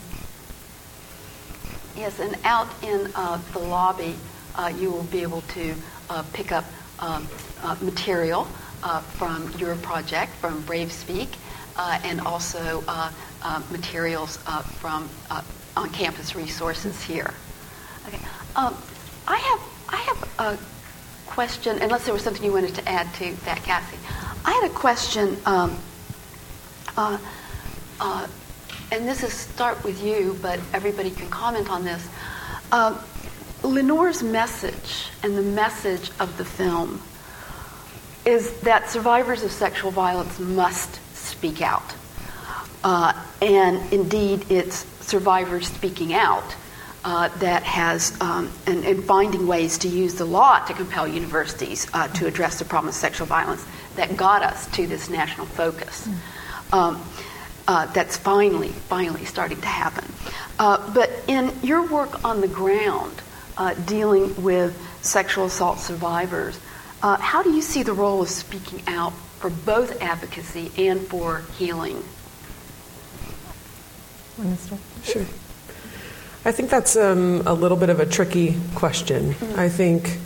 Yes, 1.96 2.20
and 2.20 2.38
out 2.44 2.68
in 2.84 3.12
uh, 3.16 3.42
the 3.54 3.60
lobby, 3.60 4.16
uh, 4.56 4.72
you 4.80 4.92
will 4.92 5.04
be 5.04 5.22
able 5.22 5.42
to 5.42 5.76
uh, 6.10 6.24
pick 6.34 6.52
up 6.52 6.66
um, 7.00 7.28
uh, 7.62 7.76
material 7.82 8.48
uh, 8.84 9.02
from 9.02 9.52
your 9.58 9.76
project, 9.78 10.32
from 10.36 10.62
Brave 10.62 10.92
Speak, 10.92 11.30
and 11.78 12.22
also 12.22 12.84
materials 13.72 14.38
from 14.80 15.10
on-campus 15.78 16.36
resources 16.36 17.02
here. 17.02 17.34
Um, 18.56 18.76
I 19.28 19.38
have 19.38 19.62
I 19.90 19.98
have 19.98 20.40
a 20.40 20.60
question, 21.28 21.80
unless 21.82 22.06
there 22.06 22.14
was 22.14 22.24
something 22.24 22.44
you 22.44 22.52
wanted 22.52 22.76
to 22.76 22.90
add 22.90 23.14
to 23.16 23.34
that, 23.46 23.64
Cassie. 23.64 23.98
I 24.46 24.52
had 24.52 24.70
a 24.70 24.74
question. 24.74 25.38
Um, 25.46 25.78
uh, 26.98 27.18
uh, 28.02 28.28
and 28.92 29.08
this 29.08 29.24
is 29.24 29.34
start 29.34 29.84
with 29.84 30.04
you, 30.04 30.38
but 30.42 30.60
everybody 30.74 31.12
can 31.12 31.30
comment 31.30 31.70
on 31.70 31.86
this. 31.86 32.08
Uh, 32.72 33.00
Linor's 33.64 34.24
message 34.24 35.10
and 35.22 35.38
the 35.38 35.42
message 35.42 36.12
of 36.20 36.38
the 36.38 36.46
film 36.46 37.02
is 38.26 38.60
that 38.62 38.90
survivors 38.90 39.44
of 39.44 39.52
sexual 39.52 39.92
violence 39.92 40.40
must 40.40 41.00
speak 41.16 41.62
out. 41.62 41.94
Uh, 42.84 43.14
and 43.42 43.94
indeed, 43.94 44.46
it's 44.50 44.86
survivors 45.06 45.68
speaking 45.68 46.14
out 46.14 46.56
uh, 47.04 47.30
that 47.40 47.64
has, 47.64 48.20
um, 48.22 48.52
and, 48.68 48.84
and, 48.84 49.04
finding 49.06 49.48
ways 49.48 49.78
to 49.78 49.88
use 49.88 50.16
the 50.16 50.26
law 50.26 50.60
to 50.66 50.74
compel 50.74 51.08
universities 51.08 51.88
uh, 51.94 52.08
to 52.10 52.28
address 52.28 52.60
the 52.60 52.66
problem 52.66 52.90
of 52.90 52.96
sexual 52.96 53.26
violence 53.26 53.66
that 53.96 54.18
got 54.18 54.44
us 54.44 54.68
to 54.72 54.86
this 54.86 55.10
national 55.10 55.46
focus. 55.46 56.10
Um, 56.74 57.02
uh, 57.68 57.86
that's 57.88 58.18
finally, 58.18 58.70
finally 58.70 59.26
starting 59.26 59.62
to 59.62 59.68
happen. 59.68 60.06
Uh, 60.58 60.94
but 60.94 61.10
in 61.28 61.52
your 61.64 61.86
work 61.88 62.26
on 62.26 62.42
the 62.42 62.48
ground, 62.48 63.22
uh, 63.58 63.74
dealing 63.86 64.42
with 64.42 64.76
sexual 65.02 65.46
assault 65.46 65.80
survivors, 65.80 66.60
uh, 67.02 67.18
how 67.18 67.44
do 67.44 67.52
you 67.52 67.62
see 67.62 67.84
the 67.84 67.94
role 67.94 68.22
of 68.22 68.30
speaking 68.30 68.82
out 68.88 69.14
for 69.40 69.50
both 69.50 70.02
advocacy 70.02 70.72
and 70.78 71.00
for 71.08 71.44
healing? 71.58 72.04
Sure. 75.04 75.26
I 76.46 76.52
think 76.54 76.70
that's 76.70 76.96
um, 76.96 77.44
a 77.46 77.54
little 77.54 77.78
bit 77.78 77.90
of 77.90 78.00
a 78.00 78.06
tricky 78.06 78.56
question. 78.74 79.34
Mm-hmm. 79.34 79.60
I 79.60 79.68
think 79.68 80.18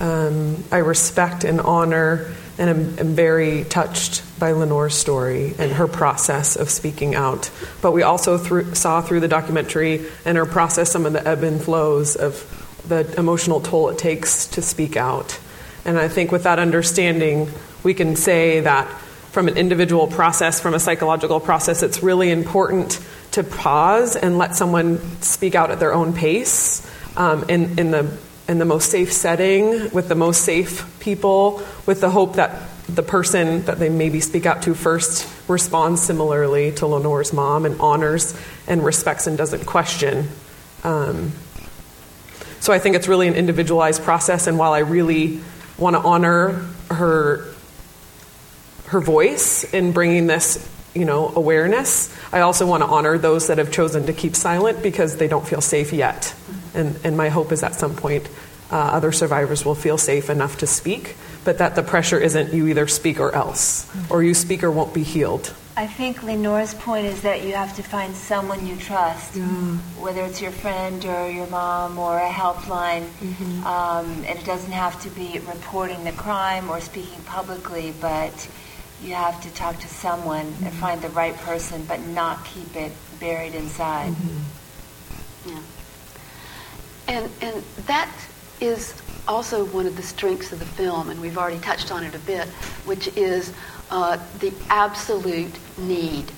um, 0.00 0.64
I 0.72 0.78
respect 0.78 1.44
and 1.44 1.60
honor 1.60 2.32
and 2.58 2.70
am, 2.70 2.98
am, 2.98 3.14
very 3.14 3.64
touched 3.64 4.22
by 4.38 4.52
Linor's 4.52 4.94
story 4.94 5.54
and 5.58 5.70
her 5.72 5.86
process 5.86 6.56
of 6.56 6.70
speaking 6.70 7.14
out. 7.14 7.50
But 7.82 7.92
we 7.92 8.02
also 8.02 8.38
through, 8.38 8.74
saw 8.74 9.02
through 9.02 9.20
the 9.20 9.28
documentary 9.28 10.06
and 10.24 10.38
her 10.38 10.46
process 10.46 10.90
some 10.90 11.04
of 11.04 11.12
the 11.12 11.26
ebb 11.26 11.42
and 11.42 11.62
flows 11.62 12.16
of 12.16 12.82
the 12.88 13.14
emotional 13.18 13.60
toll 13.60 13.90
it 13.90 13.98
takes 13.98 14.46
to 14.48 14.62
speak 14.62 14.96
out. 14.96 15.38
And 15.84 15.98
I 15.98 16.08
think 16.08 16.32
with 16.32 16.44
that 16.44 16.58
understanding, 16.58 17.50
we 17.82 17.92
can 17.94 18.16
say 18.16 18.60
that 18.60 18.88
from 19.30 19.48
an 19.48 19.56
individual 19.56 20.06
process, 20.06 20.60
from 20.60 20.74
a 20.74 20.80
psychological 20.80 21.40
process, 21.40 21.82
it's 21.82 22.02
really 22.02 22.30
important 22.30 23.00
to 23.32 23.44
pause 23.44 24.16
and 24.16 24.38
let 24.38 24.56
someone 24.56 24.98
speak 25.20 25.54
out 25.54 25.70
at 25.70 25.78
their 25.78 25.92
own 25.92 26.12
pace 26.12 26.88
um, 27.16 27.44
in, 27.48 27.78
in, 27.78 27.90
the, 27.90 28.10
in 28.48 28.58
the 28.58 28.64
most 28.64 28.90
safe 28.90 29.12
setting, 29.12 29.90
with 29.90 30.08
the 30.08 30.14
most 30.14 30.42
safe 30.42 30.98
people, 31.00 31.62
with 31.86 32.00
the 32.00 32.10
hope 32.10 32.36
that 32.36 32.62
the 32.88 33.02
person 33.02 33.64
that 33.66 33.78
they 33.78 33.90
maybe 33.90 34.20
speak 34.20 34.46
out 34.46 34.62
to 34.62 34.74
first 34.74 35.28
responds 35.46 36.02
similarly 36.02 36.72
to 36.72 36.86
Linor's 36.86 37.34
mom 37.34 37.66
and 37.66 37.78
honors 37.80 38.34
and 38.66 38.82
respects 38.82 39.26
and 39.26 39.36
doesn't 39.36 39.66
question. 39.66 40.28
Um, 40.84 41.32
so 42.60 42.72
I 42.72 42.78
think 42.78 42.96
it's 42.96 43.08
really 43.08 43.28
an 43.28 43.34
individualized 43.34 44.02
process, 44.02 44.46
and 44.46 44.58
while 44.58 44.72
I 44.72 44.78
really 44.78 45.40
want 45.76 45.96
to 45.96 46.00
honor 46.00 46.66
her 46.90 47.44
her 48.88 49.00
voice 49.00 49.64
in 49.72 49.92
bringing 49.92 50.26
this 50.26 50.66
you 50.94 51.04
know 51.04 51.28
awareness 51.34 52.14
i 52.32 52.40
also 52.40 52.66
want 52.66 52.82
to 52.82 52.88
honor 52.88 53.18
those 53.18 53.48
that 53.48 53.58
have 53.58 53.70
chosen 53.70 54.06
to 54.06 54.12
keep 54.12 54.34
silent 54.34 54.82
because 54.82 55.16
they 55.16 55.28
don't 55.28 55.46
feel 55.46 55.60
safe 55.60 55.92
yet 55.92 56.34
and, 56.74 56.98
and 57.04 57.16
my 57.16 57.28
hope 57.28 57.52
is 57.52 57.62
at 57.62 57.74
some 57.74 57.94
point 57.94 58.28
uh, 58.70 58.76
other 58.76 59.12
survivors 59.12 59.64
will 59.64 59.74
feel 59.74 59.98
safe 59.98 60.30
enough 60.30 60.58
to 60.58 60.66
speak 60.66 61.16
but 61.44 61.58
that 61.58 61.74
the 61.74 61.82
pressure 61.82 62.18
isn't 62.18 62.52
you 62.52 62.66
either 62.66 62.86
speak 62.86 63.20
or 63.20 63.34
else 63.34 63.90
or 64.10 64.22
you 64.22 64.34
speak 64.34 64.64
or 64.64 64.70
won't 64.70 64.94
be 64.94 65.02
healed 65.02 65.54
I 65.76 65.86
think 65.86 66.24
Linor's 66.24 66.74
point 66.74 67.06
is 67.06 67.22
that 67.22 67.44
you 67.44 67.54
have 67.54 67.76
to 67.76 67.84
find 67.84 68.12
someone 68.12 68.66
you 68.66 68.74
trust, 68.74 69.36
yeah. 69.36 69.44
whether 70.02 70.24
it's 70.24 70.42
your 70.42 70.50
friend 70.50 71.04
or 71.04 71.30
your 71.30 71.46
mom 71.46 72.00
or 72.00 72.18
a 72.18 72.28
helpline. 72.28 73.02
Mm-hmm. 73.02 73.64
Um, 73.64 74.06
and 74.26 74.36
it 74.40 74.44
doesn't 74.44 74.72
have 74.72 75.00
to 75.02 75.10
be 75.10 75.38
reporting 75.46 76.02
the 76.02 76.10
crime 76.10 76.68
or 76.68 76.80
speaking 76.80 77.22
publicly, 77.26 77.94
but 78.00 78.48
you 79.02 79.14
have 79.14 79.40
to 79.42 79.50
talk 79.54 79.78
to 79.80 79.88
someone 79.88 80.46
mm-hmm. 80.46 80.66
and 80.66 80.74
find 80.74 81.00
the 81.00 81.08
right 81.10 81.36
person, 81.36 81.84
but 81.86 82.00
not 82.00 82.44
keep 82.44 82.74
it 82.76 82.92
buried 83.20 83.54
inside. 83.54 84.12
Mm-hmm. 84.12 85.50
Yeah. 85.50 85.60
And, 87.08 87.30
and 87.40 87.62
that 87.86 88.10
is 88.60 89.00
also 89.26 89.64
one 89.66 89.86
of 89.86 89.96
the 89.96 90.02
strengths 90.02 90.52
of 90.52 90.58
the 90.58 90.66
film, 90.66 91.10
and 91.10 91.20
we've 91.20 91.38
already 91.38 91.60
touched 91.60 91.92
on 91.92 92.04
it 92.04 92.14
a 92.14 92.18
bit, 92.20 92.48
which 92.84 93.08
is 93.16 93.52
uh, 93.90 94.18
the 94.40 94.52
absolute 94.68 95.52
need 95.78 96.30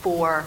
for 0.00 0.44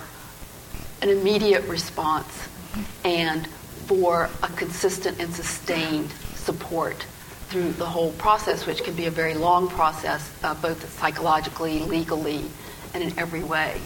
an 1.01 1.09
immediate 1.09 1.63
response 1.65 2.27
mm-hmm. 2.27 3.07
and 3.07 3.47
for 3.87 4.29
a 4.43 4.47
consistent 4.49 5.19
and 5.19 5.33
sustained 5.33 6.11
support 6.35 7.05
through 7.51 7.73
the 7.73 7.85
whole 7.85 8.13
process, 8.13 8.65
which 8.65 8.83
can 8.83 8.93
be 8.93 9.07
a 9.07 9.11
very 9.11 9.33
long 9.33 9.67
process, 9.67 10.31
uh, 10.43 10.53
both 10.55 10.97
psychologically, 10.97 11.79
legally, 11.79 12.45
and 12.93 13.03
in 13.03 13.19
every 13.19 13.43
way. 13.43 13.79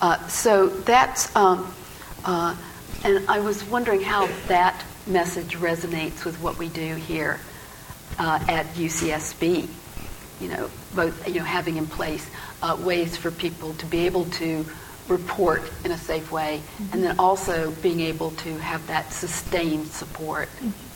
Uh, 0.00 0.26
so 0.28 0.68
that's, 0.68 1.34
um, 1.36 1.72
uh, 2.24 2.56
and 3.04 3.28
I 3.28 3.40
was 3.40 3.62
wondering 3.64 4.00
how 4.00 4.26
that 4.48 4.82
message 5.06 5.56
resonates 5.58 6.24
with 6.24 6.40
what 6.40 6.58
we 6.58 6.68
do 6.68 6.94
here 6.94 7.40
uh, 8.18 8.42
at 8.48 8.66
UCSB. 8.74 9.68
You 10.40 10.48
know, 10.48 10.70
both 10.94 11.28
you 11.28 11.34
know 11.34 11.44
having 11.44 11.76
in 11.76 11.86
place 11.86 12.28
uh, 12.62 12.78
ways 12.80 13.16
for 13.18 13.30
people 13.30 13.74
to 13.74 13.86
be 13.86 14.06
able 14.06 14.24
to 14.24 14.64
report 15.08 15.62
in 15.84 15.90
a 15.90 15.98
safe 15.98 16.32
way, 16.32 16.62
mm-hmm. 16.62 16.92
and 16.94 17.02
then 17.02 17.18
also 17.18 17.70
being 17.82 18.00
able 18.00 18.30
to 18.30 18.56
have 18.58 18.86
that 18.86 19.12
sustained 19.12 19.88
support. 19.88 20.48
Mm-hmm. 20.48 20.89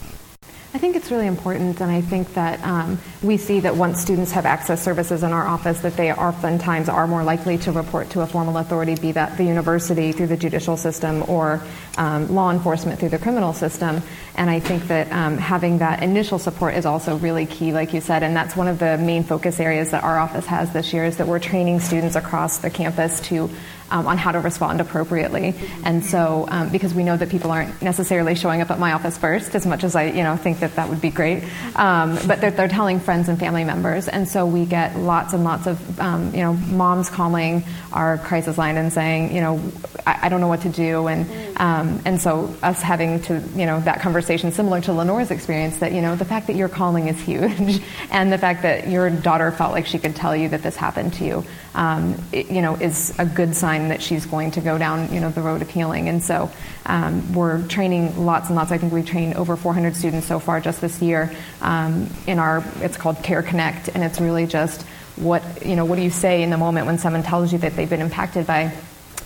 I 0.75 0.79
think 0.79 0.97
it's 0.97 1.13
really 1.13 1.29
important, 1.29 1.81
and 1.81 1.89
I 1.89 2.01
think 2.01 2.35
that 2.35 2.61
um, 2.65 2.99
we 3.23 3.37
see 3.37 3.61
that 3.61 3.77
once 3.77 4.01
students 4.01 4.33
have 4.33 4.45
access 4.45 4.83
services 4.83 5.23
in 5.23 5.33
our 5.33 5.47
office, 5.47 5.79
that 5.83 5.97
they 5.97 6.13
oftentimes 6.13 6.89
are 6.89 7.07
more 7.07 7.23
likely 7.23 7.57
to 7.59 7.71
report 7.71 8.11
to 8.11 8.23
a 8.23 8.27
formal 8.27 8.59
authority, 8.59 8.97
be 8.97 9.13
that 9.13 9.37
the 9.37 9.45
university 9.45 10.11
through 10.11 10.27
the 10.27 10.37
judicial 10.37 10.77
system 10.77 11.23
or 11.29 11.63
um, 11.97 12.35
law 12.35 12.51
enforcement 12.51 12.99
through 12.99 13.11
the 13.11 13.21
criminal 13.21 13.53
system. 13.53 14.03
And 14.35 14.51
I 14.51 14.59
think 14.59 14.89
that 14.89 15.13
um, 15.13 15.39
having 15.39 15.79
that 15.79 16.03
initial 16.03 16.41
support 16.41 16.75
is 16.75 16.87
also 16.87 17.19
really 17.19 17.47
key, 17.47 17.73
like 17.73 17.95
you 17.95 18.01
said, 18.01 18.25
and 18.25 18.35
that's 18.35 18.57
one 18.57 18.67
of 18.67 18.81
the 18.81 18.99
main 18.99 19.23
focus 19.23 19.61
areas 19.61 19.93
that 19.93 20.03
our 20.03 20.19
office 20.19 20.47
has 20.47 20.73
this 20.73 20.93
year 20.93 21.05
is 21.05 21.19
that 21.19 21.29
we're 21.29 21.39
training 21.39 21.79
students 21.79 22.17
across 22.17 22.59
the 22.59 22.69
campus 22.69 23.21
to 23.21 23.49
um, 23.91 24.07
on 24.07 24.19
how 24.19 24.33
to 24.33 24.41
respond 24.41 24.81
appropriately. 24.81 25.55
And 25.85 26.05
so, 26.05 26.47
um, 26.49 26.71
because 26.71 26.95
we 26.95 27.05
know 27.05 27.17
that 27.17 27.29
people 27.29 27.51
aren't 27.51 27.81
necessarily 27.83 28.35
showing 28.35 28.61
up 28.61 28.71
at 28.71 28.79
my 28.79 28.93
office 28.93 29.19
first, 29.19 29.55
as 29.55 29.67
much 29.67 29.85
as 29.85 29.95
I, 29.95 30.05
you 30.07 30.23
know, 30.23 30.37
think 30.37 30.61
that 30.61 30.77
that 30.77 30.89
would 30.89 31.01
be 31.01 31.11
great, 31.11 31.45
um, 31.77 32.19
but 32.27 32.41
they're, 32.41 32.51
they're, 32.51 32.69
telling 32.75 32.99
friends 32.99 33.29
and 33.29 33.39
family 33.39 33.63
members. 33.63 34.09
And 34.09 34.27
so 34.29 34.47
we 34.47 34.65
get 34.65 34.99
lots 34.99 35.33
and 35.33 35.45
lots 35.45 35.67
of, 35.67 36.01
um, 36.01 36.35
you 36.35 36.41
know, 36.41 36.55
moms 36.55 37.09
calling 37.09 37.63
our 37.93 38.19
crisis 38.19 38.59
line 38.59 38.77
and 38.77 38.93
saying, 38.93 39.35
you 39.35 39.41
know, 39.41 39.61
I, 40.07 40.27
I 40.27 40.29
don't 40.29 40.41
know 40.41 40.49
what 40.49 40.63
to 40.63 40.69
do, 40.69 41.07
and 41.07 41.27
um, 41.57 42.01
and 42.05 42.21
so 42.21 42.55
us 42.63 42.83
having 42.83 43.21
to, 43.23 43.41
you 43.55 43.67
know, 43.67 43.81
that 43.81 44.01
conversation 44.01 44.53
similar 44.53 44.81
to 44.83 44.93
Linor's 44.93 45.31
experience 45.31 45.79
that 45.79 45.93
you 45.93 46.03
know 46.03 46.17
the 46.17 46.25
fact 46.25 46.47
that 46.49 46.57
you're 46.57 46.69
calling 46.69 47.09
is 47.09 47.21
huge, 47.21 47.83
and 48.11 48.33
the 48.33 48.39
fact 48.39 48.63
that 48.63 48.89
your 48.89 49.11
daughter 49.11 49.51
felt 49.53 49.73
like 49.73 49.87
she 49.87 49.99
could 49.99 50.17
tell 50.17 50.35
you 50.35 50.49
that 50.49 50.63
this 50.63 50.77
happened 50.77 51.15
to 51.15 51.25
you, 51.25 51.45
um, 51.75 52.17
it, 52.33 52.51
you 52.51 52.63
know, 52.63 52.75
is 52.77 53.15
a 53.19 53.27
good 53.27 53.55
sign 53.55 53.89
that 53.89 54.01
she's 54.01 54.27
going 54.27 54.53
to 54.53 54.61
go 54.61 54.79
down, 54.79 55.13
you 55.13 55.21
know, 55.21 55.31
the 55.31 55.43
road 55.43 55.63
of 55.63 55.69
healing. 55.69 56.09
And 56.09 56.23
so 56.23 56.51
um, 56.87 57.33
we're 57.35 57.67
training 57.67 58.25
lots 58.25 58.49
and 58.49 58.57
lots. 58.57 58.71
I 58.71 58.79
think 58.79 58.93
we've 58.93 59.07
trained 59.07 59.35
over 59.35 59.57
400 59.57 59.97
students 59.97 60.27
so 60.27 60.39
far 60.39 60.61
just 60.61 60.81
this 60.81 61.03
year 61.03 61.35
um, 61.61 62.09
in 62.27 62.39
our. 62.39 62.65
It's 62.81 62.97
called 62.97 63.23
Care 63.23 63.43
Connect, 63.43 63.89
and 63.89 64.05
it's 64.05 64.21
really 64.21 64.47
just 64.47 64.83
what 65.17 65.43
you 65.65 65.77
know. 65.77 65.85
What 65.85 65.97
do 65.97 66.03
you 66.03 66.11
say 66.11 66.43
in 66.43 66.51
the 66.51 66.59
moment 66.59 66.87
when 66.87 66.99
someone 66.99 67.23
tells 67.23 67.53
you 67.53 67.59
that 67.59 67.75
they've 67.77 67.91
been 67.91 68.03
impacted 68.03 68.47
by 68.47 68.73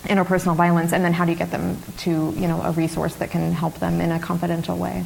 interpersonal 0.04 0.56
violence, 0.56 0.92
and 0.92 1.04
then 1.04 1.12
how 1.12 1.24
do 1.24 1.32
you 1.32 1.38
get 1.38 1.50
them 1.50 1.76
to 1.98 2.10
you 2.10 2.48
know 2.48 2.62
a 2.62 2.72
resource 2.72 3.14
that 3.16 3.30
can 3.30 3.52
help 3.52 3.74
them 3.78 4.00
in 4.00 4.12
a 4.12 4.18
confidential 4.18 4.76
way? 4.76 5.04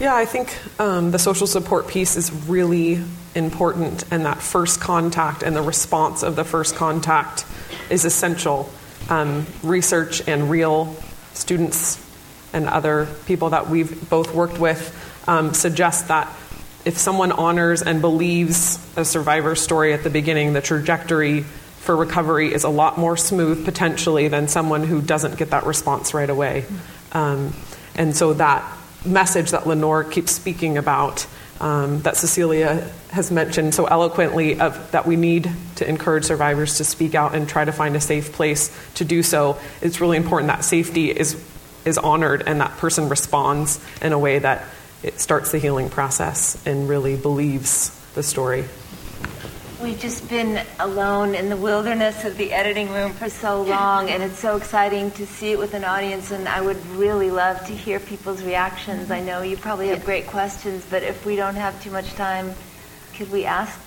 Yeah, 0.00 0.14
I 0.14 0.26
think 0.26 0.56
um, 0.78 1.10
the 1.10 1.18
social 1.18 1.48
support 1.48 1.88
piece 1.88 2.14
is 2.14 2.30
really 2.48 3.02
important, 3.34 4.04
and 4.12 4.26
that 4.26 4.40
first 4.40 4.80
contact 4.80 5.42
and 5.42 5.56
the 5.56 5.62
response 5.62 6.22
of 6.22 6.36
the 6.36 6.44
first 6.44 6.76
contact 6.76 7.44
is 7.90 8.04
essential. 8.04 8.70
Um, 9.08 9.44
research 9.64 10.26
and 10.28 10.48
real 10.50 10.94
students 11.32 12.00
and 12.52 12.68
other 12.68 13.08
people 13.26 13.50
that 13.50 13.68
we've 13.68 14.08
both 14.08 14.32
worked 14.32 14.60
with 14.60 14.94
um, 15.26 15.52
suggest 15.52 16.08
that 16.08 16.28
if 16.84 16.96
someone 16.96 17.32
honors 17.32 17.82
and 17.82 18.00
believes 18.00 18.78
a 18.96 19.04
survivor 19.04 19.56
story 19.56 19.92
at 19.94 20.04
the 20.04 20.10
beginning, 20.10 20.52
the 20.52 20.60
trajectory 20.62 21.40
for 21.40 21.96
recovery 21.96 22.54
is 22.54 22.62
a 22.62 22.68
lot 22.68 22.98
more 22.98 23.16
smooth 23.16 23.64
potentially 23.64 24.28
than 24.28 24.46
someone 24.46 24.84
who 24.84 25.02
doesn't 25.02 25.36
get 25.38 25.50
that 25.50 25.66
response 25.66 26.14
right 26.14 26.30
away. 26.30 26.64
Um, 27.10 27.52
and 27.96 28.16
so 28.16 28.34
that 28.34 28.77
message 29.04 29.50
that 29.52 29.64
Linor 29.64 30.10
keeps 30.10 30.32
speaking 30.32 30.76
about 30.76 31.26
um, 31.60 32.02
that 32.02 32.16
Cecilia 32.16 32.88
has 33.10 33.30
mentioned 33.30 33.74
so 33.74 33.86
eloquently 33.86 34.60
of 34.60 34.90
that 34.92 35.06
we 35.06 35.16
need 35.16 35.50
to 35.76 35.88
encourage 35.88 36.24
survivors 36.24 36.76
to 36.76 36.84
speak 36.84 37.14
out 37.14 37.34
and 37.34 37.48
try 37.48 37.64
to 37.64 37.72
find 37.72 37.96
a 37.96 38.00
safe 38.00 38.32
place 38.32 38.70
to 38.94 39.04
do 39.04 39.22
so. 39.22 39.58
It's 39.80 40.00
really 40.00 40.16
important 40.16 40.48
that 40.48 40.64
safety 40.64 41.10
is 41.10 41.42
is 41.84 41.98
honored 41.98 42.42
and 42.46 42.60
that 42.60 42.76
person 42.76 43.08
responds 43.08 43.80
in 44.02 44.12
a 44.12 44.18
way 44.18 44.38
that 44.38 44.64
it 45.02 45.20
starts 45.20 45.52
the 45.52 45.58
healing 45.58 45.88
process 45.88 46.60
and 46.66 46.88
really 46.88 47.16
believes 47.16 47.90
the 48.14 48.22
story. 48.22 48.64
We've 49.82 49.98
just 49.98 50.28
been 50.28 50.60
alone 50.80 51.36
in 51.36 51.48
the 51.50 51.56
wilderness 51.56 52.24
of 52.24 52.36
the 52.36 52.52
editing 52.52 52.90
room 52.90 53.12
for 53.12 53.28
so 53.30 53.62
long, 53.62 54.10
and 54.10 54.24
it's 54.24 54.38
so 54.40 54.56
exciting 54.56 55.12
to 55.12 55.24
see 55.24 55.52
it 55.52 55.58
with 55.58 55.72
an 55.72 55.84
audience. 55.84 56.32
And 56.32 56.48
I 56.48 56.60
would 56.60 56.84
really 56.88 57.30
love 57.30 57.64
to 57.66 57.72
hear 57.72 58.00
people's 58.00 58.42
reactions. 58.42 59.12
I 59.12 59.20
know 59.20 59.42
you 59.42 59.56
probably 59.56 59.88
have 59.88 60.04
great 60.04 60.26
questions, 60.26 60.84
but 60.90 61.04
if 61.04 61.24
we 61.24 61.36
don't 61.36 61.54
have 61.54 61.80
too 61.80 61.92
much 61.92 62.12
time, 62.14 62.54
could 63.14 63.30
we 63.30 63.44
ask 63.44 63.78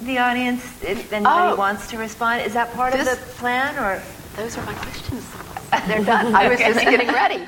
the 0.00 0.18
audience 0.18 0.62
if 0.82 1.12
anybody 1.12 1.52
Oh. 1.52 1.54
wants 1.56 1.86
to 1.90 1.98
respond? 1.98 2.42
Is 2.42 2.54
that 2.54 2.74
part 2.74 2.92
This- 2.92 3.06
of 3.12 3.18
the 3.20 3.26
plan, 3.34 3.78
or 3.78 4.02
Those 4.36 4.58
are 4.58 4.62
my 4.66 4.74
questions. 4.74 5.24
They're 5.86 6.04
done. 6.04 6.34
I 6.34 6.48
was 6.48 6.58
just 6.58 6.80
getting 6.80 7.08
ready. 7.08 7.46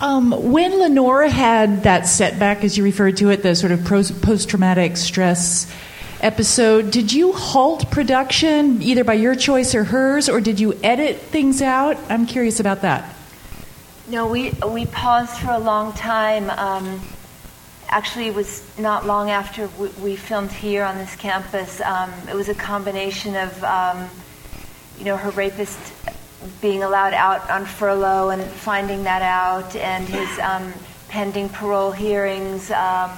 Um, 0.00 0.30
when 0.52 0.78
Lenora 0.78 1.28
had 1.28 1.82
that 1.82 2.06
setback, 2.06 2.62
as 2.62 2.78
you 2.78 2.84
referred 2.84 3.16
to 3.16 3.30
it, 3.30 3.42
the 3.42 3.56
sort 3.56 3.72
of 3.72 3.84
post 3.84 4.48
traumatic 4.48 4.96
stress 4.96 5.70
episode, 6.20 6.92
did 6.92 7.12
you 7.12 7.32
halt 7.32 7.90
production 7.90 8.80
either 8.80 9.02
by 9.02 9.14
your 9.14 9.34
choice 9.34 9.74
or 9.74 9.82
hers, 9.82 10.28
or 10.28 10.40
did 10.40 10.60
you 10.60 10.78
edit 10.84 11.16
things 11.16 11.62
out? 11.62 11.96
I'm 12.08 12.26
curious 12.26 12.60
about 12.60 12.82
that. 12.82 13.12
No, 14.08 14.26
we 14.26 14.52
we 14.66 14.86
paused 14.86 15.36
for 15.38 15.50
a 15.50 15.58
long 15.58 15.92
time. 15.92 16.48
Um, 16.50 17.00
actually, 17.88 18.28
it 18.28 18.34
was 18.34 18.64
not 18.78 19.04
long 19.04 19.30
after 19.30 19.68
we, 19.78 19.88
we 20.00 20.16
filmed 20.16 20.52
here 20.52 20.84
on 20.84 20.96
this 20.96 21.14
campus. 21.16 21.80
Um, 21.80 22.10
it 22.28 22.34
was 22.34 22.48
a 22.48 22.54
combination 22.54 23.34
of, 23.34 23.64
um, 23.64 24.08
you 24.98 25.04
know, 25.04 25.16
her 25.16 25.30
rapist 25.30 25.78
being 26.60 26.82
allowed 26.82 27.14
out 27.14 27.48
on 27.50 27.66
furlough 27.66 28.30
and 28.30 28.42
finding 28.42 29.04
that 29.04 29.22
out, 29.22 29.74
and 29.76 30.08
his 30.08 30.38
um, 30.38 30.72
pending 31.08 31.48
parole 31.48 31.92
hearings. 31.92 32.70
Um, 32.70 33.10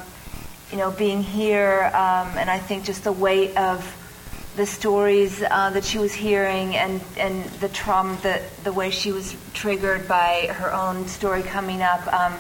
you 0.71 0.79
know, 0.79 0.93
being 0.93 1.21
here, 1.21 1.91
um, 1.95 2.29
and 2.39 2.49
I 2.49 2.59
think 2.59 2.85
just 2.85 3.03
the 3.03 3.11
weight 3.11 3.57
of 3.57 3.83
the 4.55 4.67
stories 4.67 5.43
uh, 5.43 5.71
that 5.71 5.85
she 5.85 5.99
was 5.99 6.13
hearing 6.13 6.77
and, 6.77 7.01
and 7.17 7.45
the 7.61 7.69
trauma, 7.69 8.17
the, 8.23 8.41
the 8.63 8.73
way 8.73 8.91
she 8.91 9.11
was 9.11 9.37
triggered 9.53 10.07
by 10.07 10.49
her 10.53 10.73
own 10.73 11.09
story 11.09 11.43
coming 11.43 11.83
up. 11.83 12.07
Um, 12.13 12.35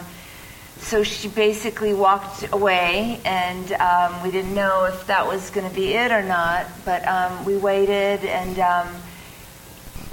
so 0.78 1.02
she 1.02 1.28
basically 1.28 1.92
walked 1.92 2.52
away, 2.52 3.20
and 3.24 3.72
um, 3.72 4.22
we 4.22 4.30
didn't 4.30 4.54
know 4.54 4.84
if 4.84 5.06
that 5.08 5.26
was 5.26 5.50
going 5.50 5.68
to 5.68 5.74
be 5.74 5.94
it 5.94 6.10
or 6.10 6.22
not. 6.22 6.66
But 6.84 7.06
um, 7.06 7.44
we 7.44 7.56
waited, 7.56 8.24
and 8.24 8.58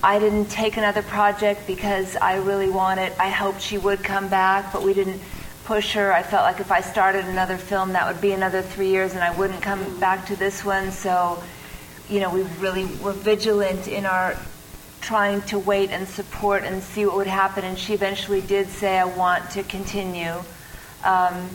I 0.04 0.20
didn't 0.20 0.46
take 0.46 0.78
another 0.78 1.02
project 1.02 1.66
because 1.66 2.16
I 2.16 2.36
really 2.36 2.70
wanted. 2.70 3.14
I 3.20 3.30
hoped 3.30 3.62
she 3.62 3.78
would 3.80 4.04
come 4.04 4.28
back, 4.28 4.72
but 4.72 4.84
we 4.84 4.94
didn't 4.94 5.22
push 5.66 5.94
her. 5.94 6.14
I 6.14 6.22
felt 6.22 6.44
like 6.44 6.60
if 6.60 6.72
I 6.72 6.82
started 6.82 7.26
another 7.26 7.58
film, 7.58 7.94
that 7.94 8.08
would 8.08 8.22
be 8.22 8.32
another 8.32 8.62
three 8.62 8.90
years, 8.90 9.14
and 9.14 9.24
I 9.24 9.32
wouldn't 9.36 9.62
come 9.62 10.00
back 10.00 10.28
to 10.28 10.36
this 10.36 10.64
one. 10.64 10.92
So, 10.92 11.42
you 12.10 12.20
know, 12.20 12.30
we 12.30 12.44
really 12.60 12.86
were 13.04 13.12
vigilant 13.12 13.88
in 13.88 14.06
our 14.06 14.36
trying 15.02 15.42
to 15.44 15.58
wait 15.58 15.90
and 15.90 16.08
support 16.08 16.64
and 16.64 16.84
see 16.84 17.06
what 17.06 17.16
would 17.16 17.28
happen. 17.28 17.64
And 17.64 17.78
she 17.78 17.94
eventually 17.94 18.42
did 18.42 18.70
say, 18.70 19.00
"I 19.00 19.06
want 19.06 19.50
to 19.52 19.64
continue." 19.64 20.44
Um, 21.04 21.50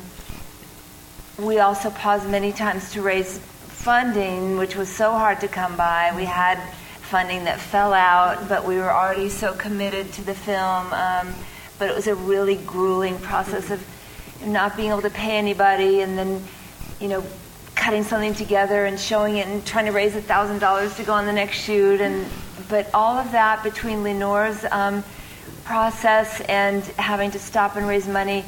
we 1.38 1.61
also 1.61 1.90
paused 1.90 2.28
many 2.28 2.52
times 2.52 2.90
to 2.92 3.02
raise 3.02 3.38
funding, 3.38 4.58
which 4.58 4.75
was 4.76 4.88
so 4.88 5.12
hard 5.12 5.40
to 5.40 5.49
come 5.49 5.76
by. 5.76 6.12
We 6.16 6.25
had 6.25 6.58
funding 7.12 7.45
that 7.45 7.61
fell 7.61 7.92
out, 7.92 8.49
but 8.49 8.64
we 8.64 8.76
were 8.76 8.90
already 8.90 9.29
so 9.29 9.53
committed 9.53 10.11
to 10.14 10.22
the 10.22 10.33
film. 10.33 10.90
Um, 10.94 11.35
but 11.79 11.90
it 11.90 11.94
was 11.94 12.07
a 12.07 12.14
really 12.14 12.57
grueling 12.57 13.18
process 13.18 13.70
of 13.70 13.87
not 14.46 14.79
being 14.79 14.88
able 14.88 15.03
to 15.03 15.11
pay 15.11 15.37
anybody 15.37 16.01
and 16.01 16.16
then, 16.16 16.42
you 17.01 17.09
know, 17.09 17.22
cutting 17.75 18.03
something 18.03 18.33
together 18.33 18.87
and 18.87 18.98
showing 18.98 19.37
it 19.37 19.46
and 19.46 19.66
trying 19.66 19.85
to 19.85 19.92
raise 19.92 20.16
a 20.16 20.22
thousand 20.22 20.59
dollars 20.59 20.96
to 20.96 21.03
go 21.03 21.12
on 21.12 21.27
the 21.27 21.33
next 21.35 21.59
shoot 21.59 22.01
and 22.01 22.25
but 22.70 22.88
all 22.94 23.18
of 23.18 23.31
that 23.33 23.62
between 23.62 24.03
Linor's 24.03 24.64
um, 24.70 25.05
process 25.64 26.40
and 26.42 26.83
having 26.96 27.31
to 27.33 27.38
stop 27.38 27.77
and 27.77 27.87
raise 27.87 28.09
money 28.09 28.42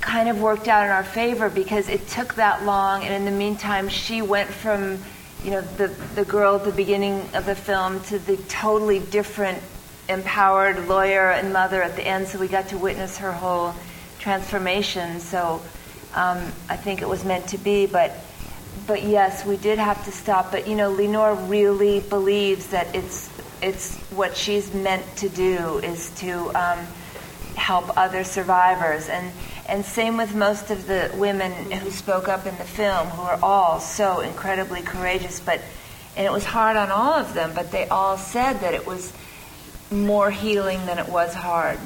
kind 0.00 0.30
of 0.30 0.40
worked 0.40 0.68
out 0.68 0.86
in 0.86 0.90
our 0.90 1.04
favor 1.04 1.50
because 1.50 1.90
it 1.90 2.08
took 2.08 2.34
that 2.36 2.64
long 2.64 3.04
and 3.04 3.12
in 3.12 3.26
the 3.26 3.38
meantime 3.38 3.90
she 3.90 4.22
went 4.22 4.48
from 4.48 4.98
you 5.44 5.50
know 5.50 5.60
the 5.60 5.88
the 6.14 6.24
girl 6.24 6.56
at 6.56 6.64
the 6.64 6.72
beginning 6.72 7.20
of 7.34 7.46
the 7.46 7.54
film 7.54 8.00
to 8.04 8.18
the 8.18 8.36
totally 8.48 8.98
different 8.98 9.62
empowered 10.08 10.88
lawyer 10.88 11.30
and 11.30 11.52
mother 11.52 11.82
at 11.82 11.94
the 11.96 12.06
end 12.06 12.26
so 12.26 12.38
we 12.38 12.48
got 12.48 12.68
to 12.68 12.78
witness 12.78 13.18
her 13.18 13.32
whole 13.32 13.74
transformation. 14.18 15.20
So 15.20 15.60
um, 16.14 16.38
I 16.68 16.76
think 16.76 17.02
it 17.02 17.08
was 17.08 17.24
meant 17.24 17.48
to 17.48 17.58
be 17.58 17.86
but 17.86 18.12
but 18.86 19.02
yes 19.02 19.44
we 19.44 19.56
did 19.56 19.78
have 19.78 20.04
to 20.04 20.12
stop. 20.12 20.50
But 20.50 20.66
you 20.66 20.76
know 20.76 20.94
Linor 20.94 21.48
really 21.48 22.00
believes 22.00 22.68
that 22.68 22.94
it's 22.94 23.30
it's 23.62 23.96
what 24.10 24.36
she's 24.36 24.72
meant 24.72 25.04
to 25.16 25.28
do 25.28 25.78
is 25.78 26.10
to 26.20 26.48
um, 26.54 26.78
help 27.56 27.96
other 27.96 28.24
survivors. 28.24 29.08
And 29.08 29.32
and 29.68 29.84
same 29.84 30.16
with 30.16 30.34
most 30.34 30.70
of 30.70 30.86
the 30.86 31.10
women 31.14 31.52
who 31.70 31.90
spoke 31.90 32.26
up 32.26 32.46
in 32.46 32.56
the 32.56 32.64
film 32.64 33.06
who 33.08 33.22
are 33.22 33.38
all 33.42 33.80
so 33.80 34.20
incredibly 34.20 34.82
courageous 34.82 35.40
but 35.40 35.60
and 36.16 36.26
it 36.26 36.32
was 36.32 36.44
hard 36.44 36.76
on 36.76 36.90
all 36.90 37.12
of 37.14 37.34
them 37.34 37.52
but 37.54 37.70
they 37.70 37.86
all 37.88 38.16
said 38.16 38.54
that 38.60 38.74
it 38.74 38.86
was 38.86 39.12
more 39.90 40.30
healing 40.30 40.84
than 40.86 40.98
it 40.98 41.08
was 41.08 41.34
hard 41.34 41.78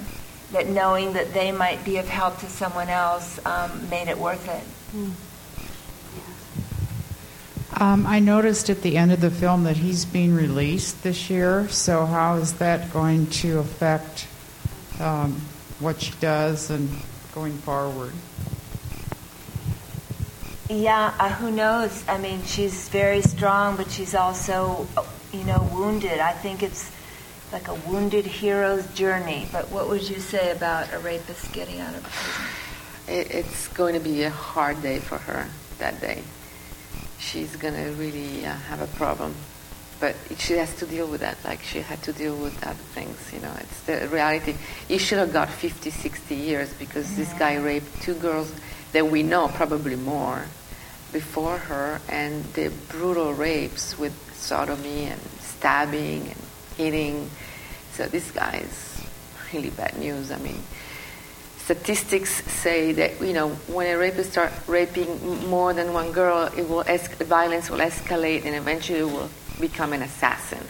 that 0.53 0.69
knowing 0.69 1.15
that 1.15 1.33
they 1.35 1.51
might 1.51 1.85
be 1.85 1.97
of 1.99 2.09
help 2.09 2.39
to 2.39 2.47
someone 2.47 2.89
else 2.89 3.45
um, 3.47 3.89
made 3.91 4.09
it 4.09 4.19
worth 4.19 4.49
it 4.49 4.65
Um, 7.75 8.07
I 8.07 8.19
noticed 8.21 8.69
at 8.69 8.83
the 8.83 8.99
end 8.99 9.13
of 9.13 9.23
the 9.23 9.31
film 9.31 9.65
that 9.65 9.79
he's 9.79 10.05
being 10.05 10.35
released 10.35 11.03
this 11.03 11.31
year. 11.31 11.69
So 11.71 12.05
how 12.05 12.37
is 12.37 12.53
that 12.59 12.93
going 12.93 13.29
to 13.29 13.61
affect 13.61 14.27
um, 15.01 15.41
what 15.81 16.03
she 16.03 16.13
does 16.21 16.71
and 16.71 16.91
going 17.35 17.57
forward? 17.59 18.13
Yeah, 20.69 21.15
uh, 21.19 21.29
who 21.31 21.51
knows? 21.51 22.05
I 22.09 22.19
mean, 22.19 22.43
she's 22.45 22.89
very 22.89 23.21
strong, 23.21 23.77
but 23.77 23.91
she's 23.91 24.15
also, 24.15 24.87
uh, 24.97 25.05
you 25.33 25.45
know, 25.45 25.69
wounded. 25.73 26.19
I 26.19 26.33
think 26.33 26.63
it's 26.63 26.91
like 27.53 27.69
a 27.69 27.75
wounded 27.75 28.25
hero's 28.25 28.87
journey. 28.95 29.47
But 29.53 29.71
what 29.71 29.89
would 29.89 30.09
you 30.09 30.19
say 30.19 30.51
about 30.51 30.93
a 30.93 30.99
rapist 30.99 31.53
getting 31.53 31.81
out 31.81 31.95
of 31.95 32.03
prison? 32.03 32.45
It, 33.09 33.35
it's 33.35 33.69
going 33.69 33.95
to 33.95 34.01
be 34.01 34.23
a 34.23 34.31
hard 34.31 34.81
day 34.83 34.99
for 34.99 35.19
her 35.19 35.49
that 35.79 36.01
day. 36.01 36.23
She's 37.19 37.55
going 37.57 37.75
to 37.75 37.91
really 37.93 38.47
uh, 38.47 38.55
have 38.55 38.81
a 38.81 38.87
problem. 38.97 39.35
But 40.03 40.17
she 40.37 40.55
has 40.55 40.75
to 40.79 40.87
deal 40.87 41.07
with 41.07 41.21
that, 41.21 41.39
like 41.45 41.63
she 41.63 41.79
had 41.79 42.03
to 42.03 42.13
deal 42.13 42.35
with 42.35 42.61
other 42.67 42.75
things, 42.75 43.17
you 43.33 43.39
know. 43.39 43.55
It's 43.61 43.83
the 43.83 44.09
reality. 44.09 44.57
He 44.89 44.99
should 44.99 45.19
have 45.19 45.33
got 45.33 45.49
50, 45.49 45.91
60 45.91 46.35
years 46.35 46.75
because 46.75 47.17
this 47.17 47.33
guy 47.35 47.55
raped 47.55 48.03
two 48.03 48.15
girls 48.15 48.53
that 48.91 49.07
we 49.07 49.23
know, 49.23 49.47
probably 49.47 49.95
more, 49.95 50.47
before 51.13 51.57
her, 51.57 52.01
and 52.09 52.43
the 52.55 52.73
brutal 52.89 53.33
rapes 53.33 53.97
with 53.97 54.13
sodomy 54.35 55.05
and 55.05 55.21
stabbing 55.39 56.23
and 56.23 56.43
hitting. 56.77 57.31
So 57.93 58.07
this 58.07 58.29
guy 58.33 58.65
is 58.65 59.05
really 59.53 59.71
bad 59.71 59.97
news. 59.97 60.33
I 60.33 60.39
mean, 60.39 60.65
statistics 61.65 62.43
say 62.51 62.93
that 62.93 63.21
you 63.21 63.33
know 63.33 63.51
when 63.71 63.87
a 63.87 63.97
rapist 63.97 64.33
starts 64.33 64.69
raping 64.69 65.11
more 65.49 65.73
than 65.73 65.93
one 65.93 66.13
girl, 66.13 66.51
it 66.57 66.69
will 66.69 66.85
es- 66.87 67.09
violence 67.23 67.71
will 67.71 67.79
escalate 67.79 68.45
and 68.45 68.55
eventually 68.55 69.05
will 69.05 69.31
become 69.61 69.93
an 69.93 70.03
assassin. 70.03 70.65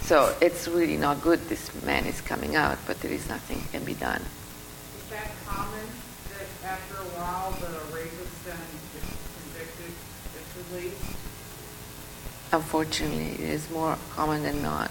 So 0.00 0.34
it's 0.40 0.68
really 0.68 0.96
not 0.96 1.20
good. 1.20 1.40
This 1.48 1.70
man 1.84 2.06
is 2.06 2.20
coming 2.20 2.56
out, 2.56 2.78
but 2.86 3.00
there 3.00 3.10
is 3.10 3.28
nothing 3.28 3.60
can 3.72 3.84
be 3.84 3.94
done. 3.94 4.22
Is 4.22 5.10
that 5.10 5.30
common 5.46 5.86
that 6.30 6.70
after 6.70 6.94
a 6.94 7.08
while 7.18 7.50
the 7.60 7.74
rapist 7.94 8.44
then 8.46 8.56
is 8.96 9.04
convicted 9.36 9.92
is 10.38 10.72
released? 10.72 11.16
Unfortunately, 12.52 13.32
it 13.44 13.50
is 13.50 13.68
more 13.70 13.98
common 14.14 14.42
than 14.42 14.62
not. 14.62 14.90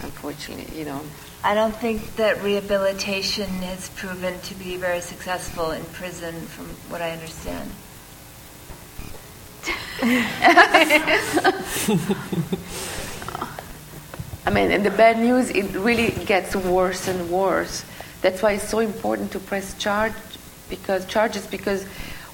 Unfortunately, 0.00 0.78
you 0.78 0.84
know. 0.86 1.02
I 1.42 1.54
don't 1.54 1.74
think 1.74 2.16
that 2.16 2.42
rehabilitation 2.42 3.48
has 3.62 3.88
proven 3.90 4.38
to 4.40 4.54
be 4.56 4.76
very 4.76 5.00
successful 5.00 5.70
in 5.70 5.82
prison, 5.86 6.34
from 6.34 6.66
what 6.90 7.00
I 7.00 7.12
understand. 7.12 7.70
I 14.46 14.50
mean, 14.52 14.70
and 14.70 14.84
the 14.84 14.90
bad 14.90 15.18
news, 15.18 15.48
it 15.50 15.74
really 15.74 16.10
gets 16.26 16.54
worse 16.54 17.08
and 17.08 17.30
worse. 17.30 17.84
That's 18.20 18.42
why 18.42 18.52
it's 18.52 18.68
so 18.68 18.80
important 18.80 19.32
to 19.32 19.38
press 19.38 19.72
charge 19.78 20.12
because 20.68 21.06
charges 21.06 21.46
because 21.46 21.86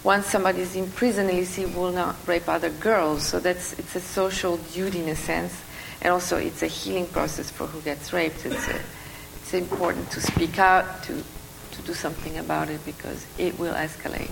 once 0.03 0.27
somebody 0.27 0.61
is 0.61 0.75
in 0.75 0.91
prison, 0.91 1.29
he 1.29 1.67
will 1.67 1.93
not 1.93 2.17
rape 2.27 2.49
other 2.49 2.71
girls. 2.71 3.25
So 3.25 3.39
that's 3.39 3.73
it's 3.75 3.95
a 3.95 4.01
social 4.01 4.57
duty 4.57 5.03
in 5.03 5.09
a 5.09 5.17
sense, 5.17 5.61
and 6.03 6.13
also 6.13 6.37
it's 6.37 6.63
a 6.63 6.69
healing 6.69 7.07
process 7.07 7.51
for 7.51 7.67
who 7.67 7.81
gets 7.81 8.13
raped. 8.13 8.47
It's 8.47 8.69
a, 8.69 8.81
it's 9.47 9.55
important 9.55 10.11
to 10.11 10.21
speak 10.21 10.59
out 10.59 11.05
to 11.05 11.23
to 11.71 11.83
do 11.83 11.95
something 11.95 12.37
about 12.39 12.69
it 12.69 12.85
because 12.85 13.25
it 13.39 13.57
will 13.61 13.75
escalate. 13.75 14.31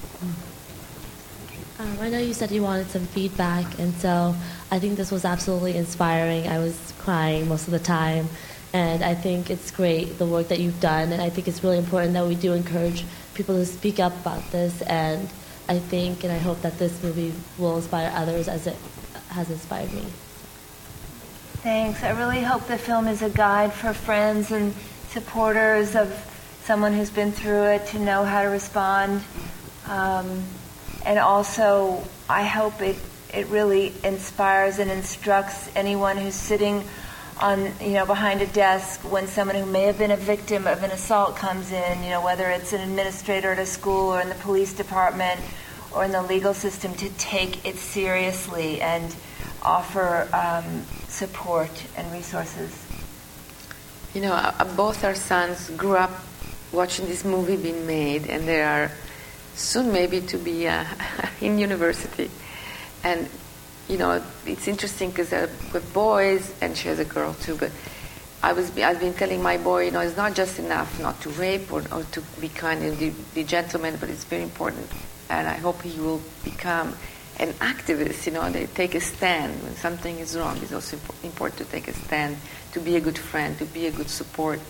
Um, 1.79 1.99
I 2.01 2.09
know 2.11 2.19
you 2.19 2.35
said 2.35 2.51
you 2.51 2.63
wanted 2.63 2.91
some 2.91 3.07
feedback, 3.07 3.79
and 3.79 3.95
so 3.95 4.35
I 4.73 4.81
think 4.81 4.97
this 4.97 5.13
was 5.13 5.25
absolutely 5.25 5.77
inspiring. 5.77 6.49
I 6.49 6.59
was 6.59 6.93
crying 6.99 7.47
most 7.49 7.69
of 7.69 7.71
the 7.71 7.79
time, 7.79 8.29
and 8.73 9.05
I 9.05 9.15
think 9.15 9.51
it's 9.51 9.71
great 9.71 10.19
the 10.19 10.27
work 10.27 10.49
that 10.49 10.59
you've 10.59 10.81
done, 10.81 11.13
and 11.13 11.23
I 11.23 11.31
think 11.31 11.47
it's 11.47 11.63
really 11.63 11.79
important 11.79 12.15
that 12.15 12.27
we 12.27 12.35
do 12.35 12.53
encourage 12.53 13.05
people 13.35 13.55
to 13.55 13.67
speak 13.67 14.01
up 14.01 14.15
about 14.21 14.51
this. 14.51 14.83
And 14.83 15.29
I 15.69 15.79
think 15.79 16.25
and 16.25 16.33
I 16.33 16.39
hope 16.39 16.61
that 16.63 16.79
this 16.81 17.01
movie 17.05 17.33
will 17.57 17.77
inspire 17.77 18.11
others 18.17 18.49
as 18.49 18.67
it 18.67 18.77
has 19.29 19.49
inspired 19.49 19.93
me. 19.93 20.07
Thanks. 21.63 22.03
I 22.03 22.11
really 22.11 22.43
hope 22.43 22.67
the 22.67 22.79
film 22.79 23.07
is 23.07 23.23
a 23.23 23.31
guide 23.31 23.73
for 23.73 23.95
friends 23.95 24.51
and 24.51 24.75
supporters 25.15 25.95
of 25.95 26.11
someone 26.65 26.93
who's 26.93 27.11
been 27.11 27.31
through 27.31 27.63
it 27.63 27.87
to 27.87 28.01
know 28.01 28.25
how 28.25 28.43
to 28.43 28.49
respond. 28.49 29.23
Um, 29.87 30.43
and 31.07 31.21
also, 31.21 32.03
I 32.29 32.43
hope 32.43 32.83
it, 32.83 32.97
it 33.33 33.47
really 33.47 33.93
inspires 34.03 34.81
and 34.81 34.91
instructs 34.91 35.71
anyone 35.77 36.17
who's 36.17 36.35
sitting 36.35 36.83
on, 37.41 37.71
you 37.81 37.93
know, 37.93 38.07
behind 38.07 38.43
a 38.43 38.47
desk 38.49 39.01
when 39.03 39.29
someone 39.29 39.55
who 39.55 39.67
may 39.67 39.83
have 39.83 39.99
been 39.99 40.11
a 40.11 40.17
victim 40.17 40.67
of 40.67 40.83
an 40.83 40.91
assault 40.91 41.37
comes 41.37 41.71
in, 41.71 42.03
you 42.03 42.11
know, 42.11 42.25
whether 42.25 42.51
it's 42.51 42.73
an 42.73 42.81
administrator 42.81 43.53
at 43.53 43.61
a 43.61 43.67
school 43.67 44.15
or 44.15 44.21
in 44.21 44.29
the 44.29 44.35
police 44.37 44.73
department 44.73 45.41
or 45.95 46.05
in 46.05 46.11
the 46.11 46.23
legal 46.23 46.55
system, 46.55 46.93
to 46.95 47.09
take 47.19 47.65
it 47.65 47.77
seriously 47.77 48.81
and 48.81 49.15
offer 49.63 50.29
um, 50.33 50.83
support 51.07 51.71
and 51.97 52.11
resources. 52.13 52.85
You 54.15 54.21
know, 54.21 54.33
uh, 54.33 54.77
both 54.77 55.03
our 55.03 55.17
sons 55.17 55.71
grew 55.71 55.97
up 55.97 56.13
watching 56.71 57.07
this 57.07 57.25
movie 57.25 57.57
being 57.57 57.85
made, 57.85 58.29
and 58.29 58.47
they 58.47 58.63
are 58.63 58.93
soon 59.57 59.93
maybe 59.93 60.21
to 60.21 60.39
be 60.39 60.69
uh, 60.69 60.85
in 61.41 61.59
university. 61.59 62.31
And, 63.03 63.29
you 63.89 63.99
know, 63.99 64.23
it's 64.47 64.69
interesting 64.69 65.11
because 65.11 65.33
uh, 65.33 65.49
with 65.73 65.93
boys, 65.93 66.55
and 66.61 66.77
she 66.77 66.87
has 66.87 67.01
a 67.01 67.05
girl 67.05 67.35
too, 67.35 67.57
but 67.57 67.73
I 68.41 68.53
was, 68.53 68.77
I've 68.79 69.01
been 69.01 69.15
telling 69.15 69.43
my 69.43 69.57
boy, 69.57 69.87
you 69.87 69.91
know, 69.91 70.01
it's 70.01 70.17
not 70.17 70.35
just 70.35 70.59
enough 70.59 71.01
not 71.01 71.21
to 71.23 71.31
rape 71.31 71.73
or, 71.73 71.83
or 71.91 72.05
to 72.13 72.21
be 72.41 72.49
kind 72.49 72.85
and 72.85 72.97
be, 72.99 73.13
be 73.35 73.43
gentleman, 73.43 73.97
but 73.99 74.11
it's 74.11 74.25
very 74.25 74.43
important. 74.43 74.87
And 75.29 75.49
I 75.49 75.55
hope 75.55 75.83
he 75.83 75.99
will 75.99 76.21
become 76.45 76.95
an 77.39 77.53
activist, 77.55 78.27
you 78.27 78.33
know, 78.33 78.49
they 78.51 78.67
take 78.67 78.95
a 78.95 79.01
stand 79.01 79.63
when 79.63 79.75
something 79.77 80.19
is 80.19 80.37
wrong. 80.37 80.57
It's 80.59 80.73
also 80.73 80.99
important 81.23 81.59
to 81.59 81.65
take 81.65 81.89
a 81.89 81.93
stand, 81.93 82.37
to 82.73 82.81
be 82.81 82.97
a 82.97 83.01
good 83.01 83.19
friend, 83.19 83.59
to 83.59 83.65
be 83.65 83.87
a 83.87 83.91
good 83.91 84.09
support. 84.09 84.61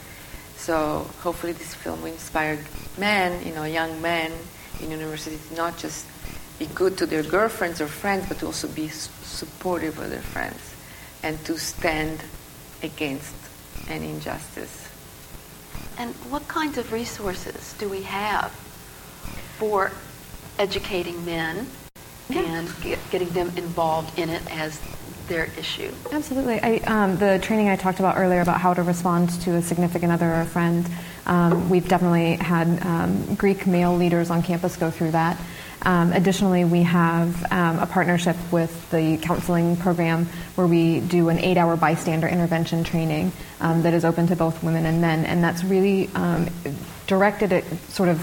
So 0.57 1.11
hopefully 1.21 1.53
this 1.53 1.75
film 1.75 2.01
will 2.03 2.13
inspire 2.13 2.59
men, 2.97 3.47
you 3.47 3.55
know, 3.55 3.65
young 3.65 4.01
men 4.01 4.33
in 4.81 4.91
university 4.91 5.39
to 5.49 5.55
not 5.55 5.77
just 5.79 6.07
be 6.59 6.67
good 6.67 6.97
to 6.99 7.07
their 7.07 7.23
girlfriends 7.23 7.81
or 7.81 7.87
friends, 7.87 8.27
but 8.29 8.39
to 8.39 8.47
also 8.47 8.69
be 8.69 8.89
supportive 8.89 9.99
of 9.99 10.11
their 10.11 10.23
friends 10.23 10.75
and 11.23 11.43
to 11.45 11.59
stand 11.59 12.23
against 12.83 13.35
any 13.89 14.11
injustice. 14.11 14.89
And 15.99 16.15
what 16.31 16.47
kinds 16.49 16.79
of 16.79 16.93
resources 16.93 17.75
do 17.79 17.89
we 17.89 18.03
have 18.03 18.51
for 19.59 19.93
educating 20.59 21.25
men. 21.25 21.67
And 22.31 22.73
get, 22.83 22.99
getting 23.11 23.29
them 23.31 23.49
involved 23.57 24.19
in 24.19 24.31
it 24.31 24.43
as 24.57 24.81
their 25.29 25.47
issue. 25.59 25.93
Absolutely. 26.13 26.61
I, 26.61 26.77
um, 26.87 27.17
the 27.17 27.39
training 27.43 27.69
I 27.69 27.77
talked 27.77 27.99
about 27.99 28.17
earlier 28.19 28.41
about 28.41 28.61
how 28.61 28.75
to 28.75 28.83
respond 28.83 29.31
to 29.43 29.53
a 29.57 29.63
significant 29.63 30.13
other 30.13 30.31
or 30.31 30.41
a 30.43 30.47
friend, 30.47 30.87
um, 31.27 31.71
we've 31.71 31.89
definitely 31.89 32.37
had 32.37 32.85
um, 32.85 33.35
Greek 33.35 33.67
male 33.67 33.97
leaders 33.97 34.31
on 34.31 34.43
campus 34.43 34.77
go 34.77 34.91
through 34.91 35.13
that. 35.13 35.41
Um, 35.83 36.13
additionally, 36.13 36.65
we 36.65 36.83
have 36.83 37.53
um, 37.53 37.79
a 37.79 37.87
partnership 37.87 38.37
with 38.51 38.91
the 38.91 39.19
counseling 39.19 39.77
program 39.77 40.27
where 40.55 40.67
we 40.67 41.01
do 41.01 41.29
an 41.29 41.39
eight 41.39 41.59
hour 41.59 41.77
bystander 41.77 42.27
intervention 42.27 42.85
training 42.85 43.33
um, 43.61 43.83
that 43.83 43.93
is 43.93 44.05
open 44.05 44.27
to 44.29 44.37
both 44.37 44.63
women 44.63 44.87
and 44.87 45.03
men, 45.03 45.27
and 45.27 45.45
that's 45.45 45.63
really 45.63 46.09
directed 47.07 47.53
at 47.53 47.65
sort 47.91 48.09
of 48.09 48.19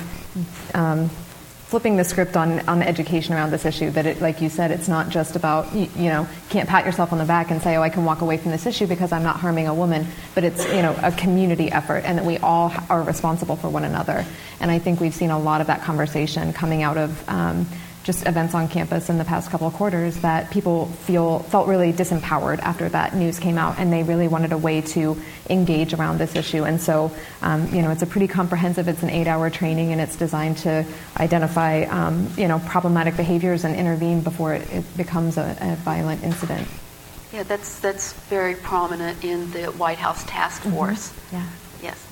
flipping 1.71 1.95
the 1.95 2.03
script 2.03 2.35
on, 2.35 2.59
on 2.67 2.81
education 2.81 3.33
around 3.33 3.49
this 3.49 3.63
issue 3.63 3.89
that 3.91 4.05
it, 4.05 4.19
like 4.19 4.41
you 4.41 4.49
said 4.49 4.71
it's 4.71 4.89
not 4.89 5.07
just 5.07 5.37
about 5.37 5.73
you, 5.73 5.87
you, 5.95 6.09
know 6.09 6.27
can't 6.49 6.67
pat 6.67 6.85
yourself 6.85 7.13
on 7.13 7.17
the 7.17 7.23
back 7.23 7.49
and 7.49 7.61
say 7.61 7.77
oh 7.77 7.81
i 7.81 7.87
can 7.87 8.03
walk 8.03 8.19
away 8.19 8.35
from 8.35 8.51
this 8.51 8.65
issue 8.65 8.85
because 8.85 9.13
i'm 9.13 9.23
not 9.23 9.37
harming 9.37 9.67
a 9.67 9.73
woman 9.73 10.05
but 10.35 10.43
it's 10.43 10.65
you 10.65 10.81
know 10.81 10.93
a 11.01 11.13
community 11.13 11.71
effort 11.71 12.03
and 12.03 12.17
that 12.17 12.25
we 12.25 12.37
all 12.39 12.73
are 12.89 13.01
responsible 13.01 13.55
for 13.55 13.69
one 13.69 13.85
another. 13.85 14.25
And 14.59 14.69
i 14.69 14.79
think 14.79 14.99
we've 14.99 15.13
seen 15.13 15.31
a 15.31 15.39
lot 15.39 15.61
of 15.61 15.67
that 15.67 15.81
conversation 15.81 16.51
coming 16.51 16.83
out 16.83 16.97
of 16.97 17.29
um, 17.29 17.65
just 18.03 18.25
events 18.25 18.55
on 18.55 18.67
campus 18.67 19.09
in 19.09 19.17
the 19.17 19.25
past 19.25 19.51
couple 19.51 19.67
of 19.67 19.73
quarters 19.73 20.17
that 20.21 20.49
people 20.49 20.87
feel 20.87 21.39
felt 21.39 21.67
really 21.67 21.93
disempowered 21.93 22.59
after 22.59 22.89
that 22.89 23.15
news 23.15 23.37
came 23.37 23.57
out, 23.57 23.77
and 23.77 23.93
they 23.93 24.03
really 24.03 24.27
wanted 24.27 24.51
a 24.51 24.57
way 24.57 24.81
to 24.81 25.15
engage 25.49 25.93
around 25.93 26.17
this 26.17 26.35
issue. 26.35 26.63
And 26.63 26.81
so, 26.81 27.11
um, 27.41 27.73
you 27.73 27.81
know, 27.81 27.91
it's 27.91 28.01
a 28.01 28.07
pretty 28.07 28.27
comprehensive. 28.27 28.87
It's 28.87 29.03
an 29.03 29.09
eight-hour 29.09 29.49
training, 29.51 29.91
and 29.91 30.01
it's 30.01 30.15
designed 30.15 30.57
to 30.59 30.85
identify, 31.17 31.83
um, 31.83 32.27
you 32.37 32.47
know, 32.47 32.59
problematic 32.59 33.15
behaviors 33.17 33.63
and 33.63 33.75
intervene 33.75 34.21
before 34.21 34.55
it, 34.55 34.71
it 34.71 34.97
becomes 34.97 35.37
a, 35.37 35.55
a, 35.61 35.75
violent 35.75 36.23
incident. 36.23 36.67
Yeah, 37.31 37.43
that's 37.43 37.79
that's 37.79 38.13
very 38.13 38.55
prominent 38.55 39.23
in 39.23 39.51
the 39.51 39.65
White 39.65 39.97
House 39.97 40.23
task 40.25 40.63
mm-hmm. 40.63 40.75
force. 40.75 41.09
Mm-hmm. 41.09 41.35
Yeah. 41.35 41.49
Yes. 41.83 42.07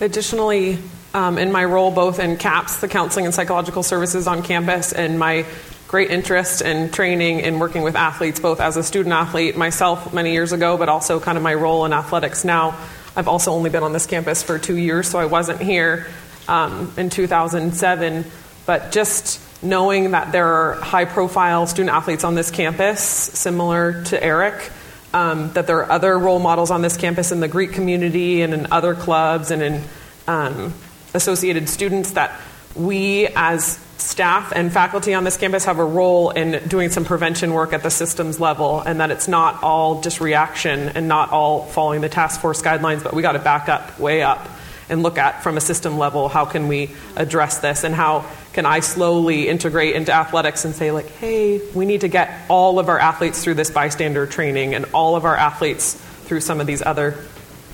Additionally, 0.00 0.78
um, 1.14 1.38
in 1.38 1.52
my 1.52 1.64
role 1.64 1.90
both 1.90 2.18
in 2.18 2.36
CAPS, 2.36 2.80
the 2.80 2.88
Counseling 2.88 3.24
and 3.24 3.34
Psychological 3.34 3.82
Services 3.82 4.26
on 4.26 4.42
campus, 4.42 4.92
and 4.92 5.18
my 5.18 5.46
great 5.88 6.10
interest 6.10 6.60
and 6.60 6.92
training 6.92 7.38
in 7.38 7.60
working 7.60 7.82
with 7.82 7.94
athletes, 7.94 8.40
both 8.40 8.60
as 8.60 8.76
a 8.76 8.82
student 8.82 9.14
athlete 9.14 9.56
myself 9.56 10.12
many 10.12 10.32
years 10.32 10.52
ago, 10.52 10.76
but 10.76 10.88
also 10.88 11.20
kind 11.20 11.38
of 11.38 11.44
my 11.44 11.54
role 11.54 11.84
in 11.84 11.92
athletics 11.92 12.44
now. 12.44 12.76
I've 13.16 13.28
also 13.28 13.52
only 13.52 13.70
been 13.70 13.84
on 13.84 13.92
this 13.92 14.06
campus 14.06 14.42
for 14.42 14.58
two 14.58 14.76
years, 14.76 15.08
so 15.08 15.20
I 15.20 15.26
wasn't 15.26 15.60
here 15.60 16.08
um, 16.48 16.92
in 16.96 17.10
2007. 17.10 18.24
But 18.66 18.90
just 18.90 19.40
knowing 19.62 20.10
that 20.10 20.32
there 20.32 20.48
are 20.48 20.74
high 20.80 21.04
profile 21.04 21.66
student 21.68 21.94
athletes 21.94 22.24
on 22.24 22.34
this 22.34 22.50
campus, 22.50 23.00
similar 23.00 24.02
to 24.04 24.22
Eric, 24.22 24.72
um, 25.12 25.52
that 25.52 25.68
there 25.68 25.78
are 25.78 25.92
other 25.92 26.18
role 26.18 26.40
models 26.40 26.72
on 26.72 26.82
this 26.82 26.96
campus 26.96 27.30
in 27.30 27.38
the 27.38 27.46
Greek 27.46 27.72
community 27.72 28.42
and 28.42 28.52
in 28.52 28.72
other 28.72 28.94
clubs 28.94 29.52
and 29.52 29.62
in 29.62 29.82
um, 30.26 30.74
associated 31.14 31.68
students 31.68 32.12
that 32.12 32.38
we 32.74 33.28
as 33.28 33.78
staff 33.98 34.52
and 34.54 34.72
faculty 34.72 35.14
on 35.14 35.24
this 35.24 35.36
campus 35.36 35.64
have 35.64 35.78
a 35.78 35.84
role 35.84 36.30
in 36.30 36.66
doing 36.68 36.90
some 36.90 37.04
prevention 37.04 37.52
work 37.52 37.72
at 37.72 37.82
the 37.82 37.90
systems 37.90 38.40
level 38.40 38.80
and 38.80 39.00
that 39.00 39.10
it's 39.10 39.28
not 39.28 39.62
all 39.62 40.00
just 40.00 40.20
reaction 40.20 40.88
and 40.90 41.08
not 41.08 41.30
all 41.30 41.64
following 41.66 42.00
the 42.00 42.08
task 42.08 42.40
force 42.40 42.60
guidelines 42.60 43.02
but 43.02 43.14
we 43.14 43.22
got 43.22 43.32
to 43.32 43.38
back 43.38 43.68
up 43.68 43.98
way 43.98 44.22
up 44.22 44.48
and 44.88 45.02
look 45.02 45.16
at 45.16 45.42
from 45.42 45.56
a 45.56 45.60
system 45.60 45.96
level 45.96 46.28
how 46.28 46.44
can 46.44 46.68
we 46.68 46.90
address 47.16 47.58
this 47.58 47.84
and 47.84 47.94
how 47.94 48.28
can 48.52 48.66
i 48.66 48.80
slowly 48.80 49.48
integrate 49.48 49.94
into 49.94 50.12
athletics 50.12 50.64
and 50.64 50.74
say 50.74 50.90
like 50.90 51.08
hey 51.08 51.60
we 51.72 51.86
need 51.86 52.02
to 52.02 52.08
get 52.08 52.40
all 52.48 52.78
of 52.78 52.88
our 52.88 52.98
athletes 52.98 53.42
through 53.42 53.54
this 53.54 53.70
bystander 53.70 54.26
training 54.26 54.74
and 54.74 54.84
all 54.92 55.16
of 55.16 55.24
our 55.24 55.36
athletes 55.36 55.94
through 56.24 56.40
some 56.40 56.60
of 56.60 56.66
these 56.66 56.82
other 56.82 57.24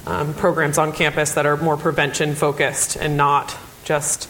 um, 0.06 0.34
programs 0.34 0.78
on 0.78 0.92
campus 0.92 1.34
that 1.34 1.46
are 1.46 1.56
more 1.56 1.76
prevention 1.76 2.34
focused 2.34 2.96
and 2.96 3.16
not 3.16 3.56
just 3.84 4.24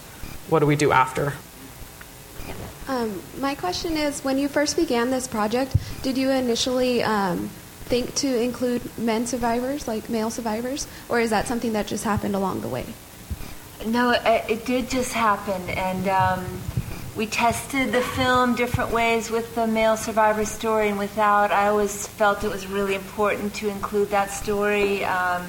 what 0.49 0.61
do 0.61 0.67
we 0.67 0.77
do 0.77 0.93
after. 0.93 1.35
Um, 2.89 3.23
my 3.39 3.55
question 3.55 3.97
is 3.97 4.23
when 4.23 4.37
you 4.37 4.49
first 4.49 4.77
began 4.77 5.11
this 5.11 5.29
project, 5.29 5.77
did 6.03 6.19
you 6.19 6.31
initially 6.31 7.05
um, 7.05 7.49
think 7.85 8.15
to 8.17 8.43
include 8.43 8.83
men 8.99 9.27
survivors, 9.27 9.87
like 9.87 10.09
male 10.09 10.31
survivors, 10.31 10.89
or 11.09 11.21
is 11.21 11.31
that 11.31 11.47
something 11.47 11.73
that 11.75 11.87
just 11.87 12.03
happened 12.03 12.35
along 12.35 12.63
the 12.63 12.69
way? 12.69 12.87
No, 13.87 14.11
it, 14.11 14.45
it 14.49 14.67
did 14.67 14.91
just 14.91 15.13
happen, 15.13 15.71
and 15.71 16.09
um, 16.09 16.45
we 17.17 17.27
tested 17.27 17.93
the 17.93 18.01
film 18.01 18.55
different 18.55 18.91
ways 18.93 19.31
with 19.31 19.55
the 19.55 19.67
male 19.67 19.97
survivor 19.97 20.45
story 20.45 20.89
and 20.89 20.99
without. 20.99 21.51
I 21.53 21.69
always 21.69 22.07
felt 22.07 22.45
it 22.45 22.51
was 22.51 22.67
really 22.67 22.95
important 22.95 23.55
to 23.55 23.69
include 23.69 24.11
that 24.11 24.31
story. 24.31 25.05
Um, 25.05 25.47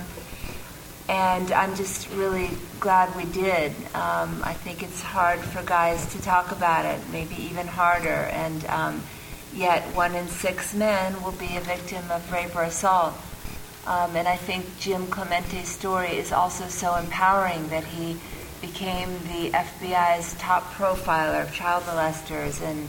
and 1.12 1.52
I'm 1.52 1.76
just 1.76 2.10
really 2.12 2.52
glad 2.80 3.14
we 3.18 3.26
did. 3.26 3.74
Um, 3.94 4.42
I 4.46 4.54
think 4.54 4.82
it's 4.82 5.02
hard 5.02 5.42
for 5.42 5.62
guys 5.62 6.06
to 6.14 6.22
talk 6.22 6.54
about 6.54 6.86
it, 6.86 7.02
maybe 7.12 7.36
even 7.36 7.68
harder. 7.68 8.08
And 8.08 8.66
um, 8.68 9.04
yet, 9.54 9.84
one 9.94 10.16
in 10.16 10.30
six 10.30 10.74
men 10.74 11.22
will 11.22 11.34
be 11.34 11.58
a 11.58 11.60
victim 11.60 12.10
of 12.12 12.32
rape 12.32 12.56
or 12.56 12.64
assault. 12.64 13.14
Um, 13.86 14.16
and 14.16 14.26
I 14.26 14.38
think 14.38 14.80
Jim 14.80 15.06
Clemente's 15.08 15.68
story 15.68 16.12
is 16.12 16.32
also 16.32 16.70
so 16.70 16.96
empowering 16.96 17.68
that 17.68 17.84
he 17.84 18.16
became 18.62 19.10
the 19.24 19.50
FBI's 19.52 20.34
top 20.36 20.64
profiler 20.76 21.44
of 21.44 21.54
child 21.54 21.84
molesters, 21.84 22.62
and 22.62 22.88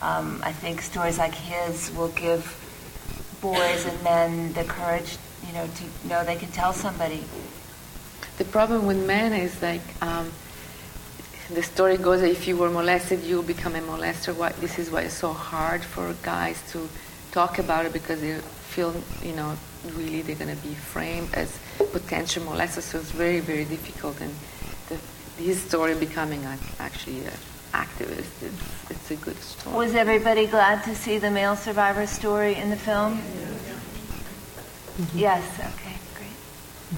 um, 0.00 0.40
I 0.44 0.52
think 0.52 0.80
stories 0.80 1.18
like 1.18 1.34
his 1.34 1.90
will 1.96 2.10
give 2.10 2.60
boys 3.40 3.84
and 3.84 4.00
men 4.04 4.52
the 4.52 4.62
courage, 4.62 5.16
you 5.48 5.54
know, 5.54 5.66
to 5.66 6.08
know 6.08 6.22
they 6.24 6.36
can 6.36 6.52
tell 6.52 6.72
somebody. 6.72 7.24
The 8.38 8.44
problem 8.44 8.86
with 8.86 9.06
men 9.06 9.32
is 9.32 9.60
like 9.62 9.82
um, 10.02 10.30
the 11.50 11.62
story 11.62 11.96
goes 11.96 12.20
that 12.20 12.30
if 12.30 12.48
you 12.48 12.56
were 12.56 12.70
molested, 12.70 13.22
you'll 13.22 13.42
become 13.42 13.76
a 13.76 13.80
molester. 13.80 14.34
Why, 14.34 14.52
this 14.52 14.78
is 14.78 14.90
why 14.90 15.02
it's 15.02 15.14
so 15.14 15.32
hard 15.32 15.82
for 15.82 16.14
guys 16.22 16.60
to 16.72 16.88
talk 17.30 17.58
about 17.58 17.84
it 17.86 17.92
because 17.92 18.20
they 18.20 18.38
feel, 18.38 18.94
you 19.22 19.34
know, 19.34 19.56
really 19.94 20.22
they're 20.22 20.36
going 20.36 20.54
to 20.54 20.62
be 20.62 20.74
framed 20.74 21.32
as 21.34 21.58
potential 21.92 22.42
molesters. 22.44 22.82
So 22.82 22.98
it's 22.98 23.10
very, 23.10 23.40
very 23.40 23.64
difficult. 23.64 24.20
And 24.20 24.34
the, 24.88 24.98
his 25.42 25.60
story 25.62 25.94
becoming 25.94 26.44
actually 26.78 27.20
an 27.20 27.32
activist, 27.72 28.42
it's, 28.42 28.90
it's 28.90 29.10
a 29.10 29.16
good 29.16 29.38
story. 29.40 29.76
Was 29.76 29.94
everybody 29.94 30.46
glad 30.46 30.82
to 30.84 30.94
see 30.94 31.18
the 31.18 31.30
male 31.30 31.56
survivor 31.56 32.06
story 32.06 32.54
in 32.54 32.70
the 32.70 32.76
film? 32.76 33.18
Mm-hmm. 34.96 35.18
Yes, 35.18 35.44
okay. 35.58 35.83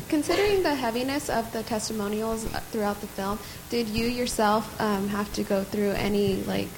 Considering 0.09 0.63
the 0.63 0.75
heaviness 0.75 1.29
of 1.29 1.53
the 1.53 1.63
testimonials 1.63 2.45
throughout 2.71 3.01
the 3.01 3.07
film, 3.07 3.39
did 3.71 3.89
you 3.89 4.07
yourself 4.07 4.81
um, 4.81 5.09
have 5.09 5.33
to 5.33 5.43
go 5.43 5.65
through 5.65 5.91
any 5.91 6.37
like 6.45 6.69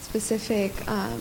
specific 0.00 0.72
um, 0.88 1.20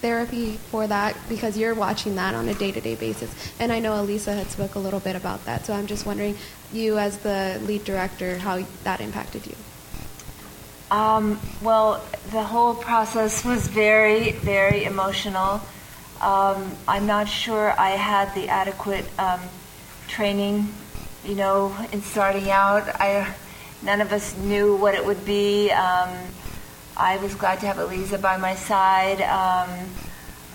therapy 0.00 0.52
for 0.70 0.86
that? 0.86 1.16
Because 1.28 1.58
you're 1.58 1.74
watching 1.74 2.14
that 2.16 2.34
on 2.34 2.48
a 2.48 2.54
day-to-day 2.54 2.94
basis, 2.94 3.34
and 3.58 3.72
I 3.72 3.80
know 3.80 4.00
Elisa 4.00 4.32
had 4.32 4.46
spoke 4.48 4.74
a 4.74 4.78
little 4.78 5.00
bit 5.00 5.16
about 5.16 5.44
that. 5.44 5.66
So 5.66 5.74
I'm 5.74 5.86
just 5.86 6.06
wondering, 6.06 6.36
you 6.72 6.98
as 6.98 7.18
the 7.18 7.60
lead 7.64 7.84
director, 7.84 8.38
how 8.38 8.64
that 8.84 9.00
impacted 9.00 9.46
you. 9.46 9.54
Um, 10.90 11.40
well, 11.62 12.04
the 12.30 12.42
whole 12.42 12.74
process 12.74 13.44
was 13.44 13.66
very, 13.66 14.32
very 14.32 14.84
emotional. 14.84 15.60
Um, 16.20 16.76
I'm 16.86 17.06
not 17.06 17.28
sure 17.28 17.72
I 17.80 17.90
had 17.90 18.34
the 18.34 18.48
adequate 18.48 19.06
um, 19.18 19.40
training 20.06 20.68
you 21.24 21.34
know, 21.34 21.76
in 21.92 22.02
starting 22.02 22.50
out, 22.50 22.88
I 23.00 23.32
none 23.82 24.00
of 24.00 24.12
us 24.12 24.36
knew 24.38 24.76
what 24.76 24.94
it 24.94 25.04
would 25.04 25.24
be. 25.24 25.70
Um, 25.70 26.10
I 26.96 27.16
was 27.18 27.34
glad 27.34 27.60
to 27.60 27.66
have 27.66 27.78
Elisa 27.78 28.18
by 28.18 28.36
my 28.36 28.54
side. 28.54 29.20
Um, 29.22 29.88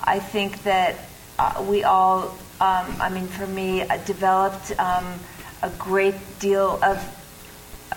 I 0.03 0.19
think 0.19 0.63
that 0.63 0.95
uh, 1.39 1.65
we 1.67 1.83
all, 1.83 2.29
um, 2.61 2.95
I 2.99 3.09
mean, 3.09 3.27
for 3.27 3.47
me, 3.47 3.81
uh, 3.81 3.97
developed 4.05 4.77
um, 4.79 5.19
a 5.63 5.69
great 5.77 6.15
deal 6.39 6.79
of 6.83 7.13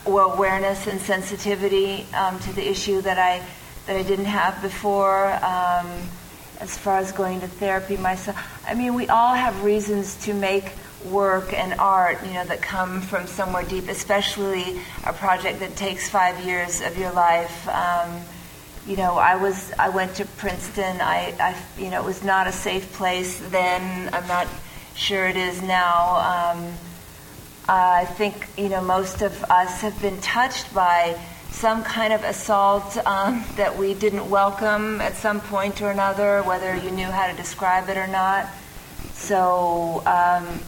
well, 0.06 0.32
awareness 0.32 0.86
and 0.86 1.00
sensitivity 1.00 2.06
um, 2.14 2.38
to 2.40 2.52
the 2.52 2.66
issue 2.66 3.00
that 3.02 3.18
I 3.18 3.44
that 3.86 3.96
I 3.96 4.02
didn't 4.02 4.26
have 4.26 4.60
before. 4.62 5.26
Um, 5.44 6.08
as 6.60 6.76
far 6.76 6.98
as 6.98 7.10
going 7.10 7.40
to 7.40 7.48
therapy 7.48 7.96
myself, 7.96 8.36
I 8.68 8.74
mean, 8.74 8.94
we 8.94 9.08
all 9.08 9.34
have 9.34 9.64
reasons 9.64 10.16
to 10.26 10.34
make 10.34 10.72
work 11.06 11.52
and 11.52 11.74
art, 11.80 12.18
you 12.26 12.32
know, 12.34 12.44
that 12.44 12.62
come 12.62 13.00
from 13.00 13.26
somewhere 13.26 13.64
deep, 13.64 13.88
especially 13.88 14.80
a 15.06 15.12
project 15.12 15.60
that 15.60 15.76
takes 15.76 16.08
five 16.08 16.44
years 16.44 16.80
of 16.80 16.98
your 16.98 17.12
life. 17.12 17.68
Um, 17.68 18.20
you 18.86 18.96
know, 18.96 19.16
I 19.16 19.36
was 19.36 19.72
I 19.78 19.90
went 19.90 20.16
to 20.16 20.24
Princeton. 20.24 21.00
I, 21.00 21.34
I, 21.38 21.80
you 21.80 21.90
know, 21.90 22.02
it 22.02 22.06
was 22.06 22.24
not 22.24 22.46
a 22.46 22.52
safe 22.52 22.92
place 22.94 23.38
then. 23.50 24.12
I'm 24.12 24.26
not 24.26 24.48
sure 24.94 25.26
it 25.26 25.36
is 25.36 25.62
now. 25.62 26.54
Um, 26.56 26.72
I 27.68 28.04
think 28.04 28.48
you 28.56 28.68
know 28.68 28.80
most 28.80 29.22
of 29.22 29.44
us 29.44 29.82
have 29.82 30.00
been 30.02 30.20
touched 30.20 30.74
by 30.74 31.18
some 31.50 31.84
kind 31.84 32.12
of 32.12 32.24
assault 32.24 32.96
um, 33.06 33.44
that 33.56 33.76
we 33.76 33.94
didn't 33.94 34.28
welcome 34.30 35.00
at 35.00 35.14
some 35.14 35.40
point 35.40 35.82
or 35.82 35.90
another, 35.90 36.42
whether 36.42 36.74
you 36.74 36.90
knew 36.90 37.06
how 37.06 37.26
to 37.26 37.36
describe 37.36 37.88
it 37.88 37.96
or 37.96 38.06
not. 38.06 38.48
So 39.12 40.02
um, 40.06 40.60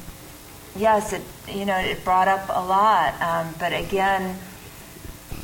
yes, 0.76 1.12
it 1.12 1.22
you 1.48 1.64
know 1.64 1.78
it 1.78 2.04
brought 2.04 2.28
up 2.28 2.48
a 2.48 2.64
lot. 2.64 3.20
Um, 3.20 3.54
but 3.58 3.72
again, 3.72 4.36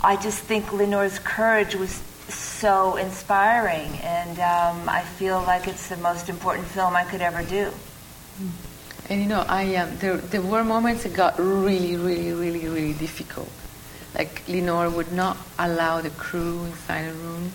I 0.02 0.16
just 0.16 0.40
think 0.40 0.66
Linor's 0.66 1.18
courage 1.18 1.74
was 1.74 2.02
so 2.28 2.96
inspiring, 2.96 3.90
and 4.02 4.38
um, 4.38 4.88
I 4.88 5.02
feel 5.02 5.42
like 5.42 5.66
it's 5.66 5.88
the 5.88 5.96
most 5.96 6.28
important 6.28 6.66
film 6.66 6.94
I 6.94 7.04
could 7.04 7.20
ever 7.20 7.42
do. 7.42 7.72
And 9.08 9.22
you 9.22 9.28
know, 9.28 9.44
I 9.48 9.74
um, 9.76 9.96
there 9.98 10.16
there 10.16 10.42
were 10.42 10.64
moments 10.64 11.04
that 11.04 11.14
got 11.14 11.38
really, 11.38 11.96
really, 11.96 12.32
really, 12.32 12.68
really 12.68 12.92
difficult. 12.92 13.50
Like 14.14 14.44
Linor 14.46 14.92
would 14.94 15.12
not 15.12 15.36
allow 15.58 16.00
the 16.00 16.10
crew 16.10 16.64
inside 16.64 17.08
the 17.08 17.14
room. 17.14 17.52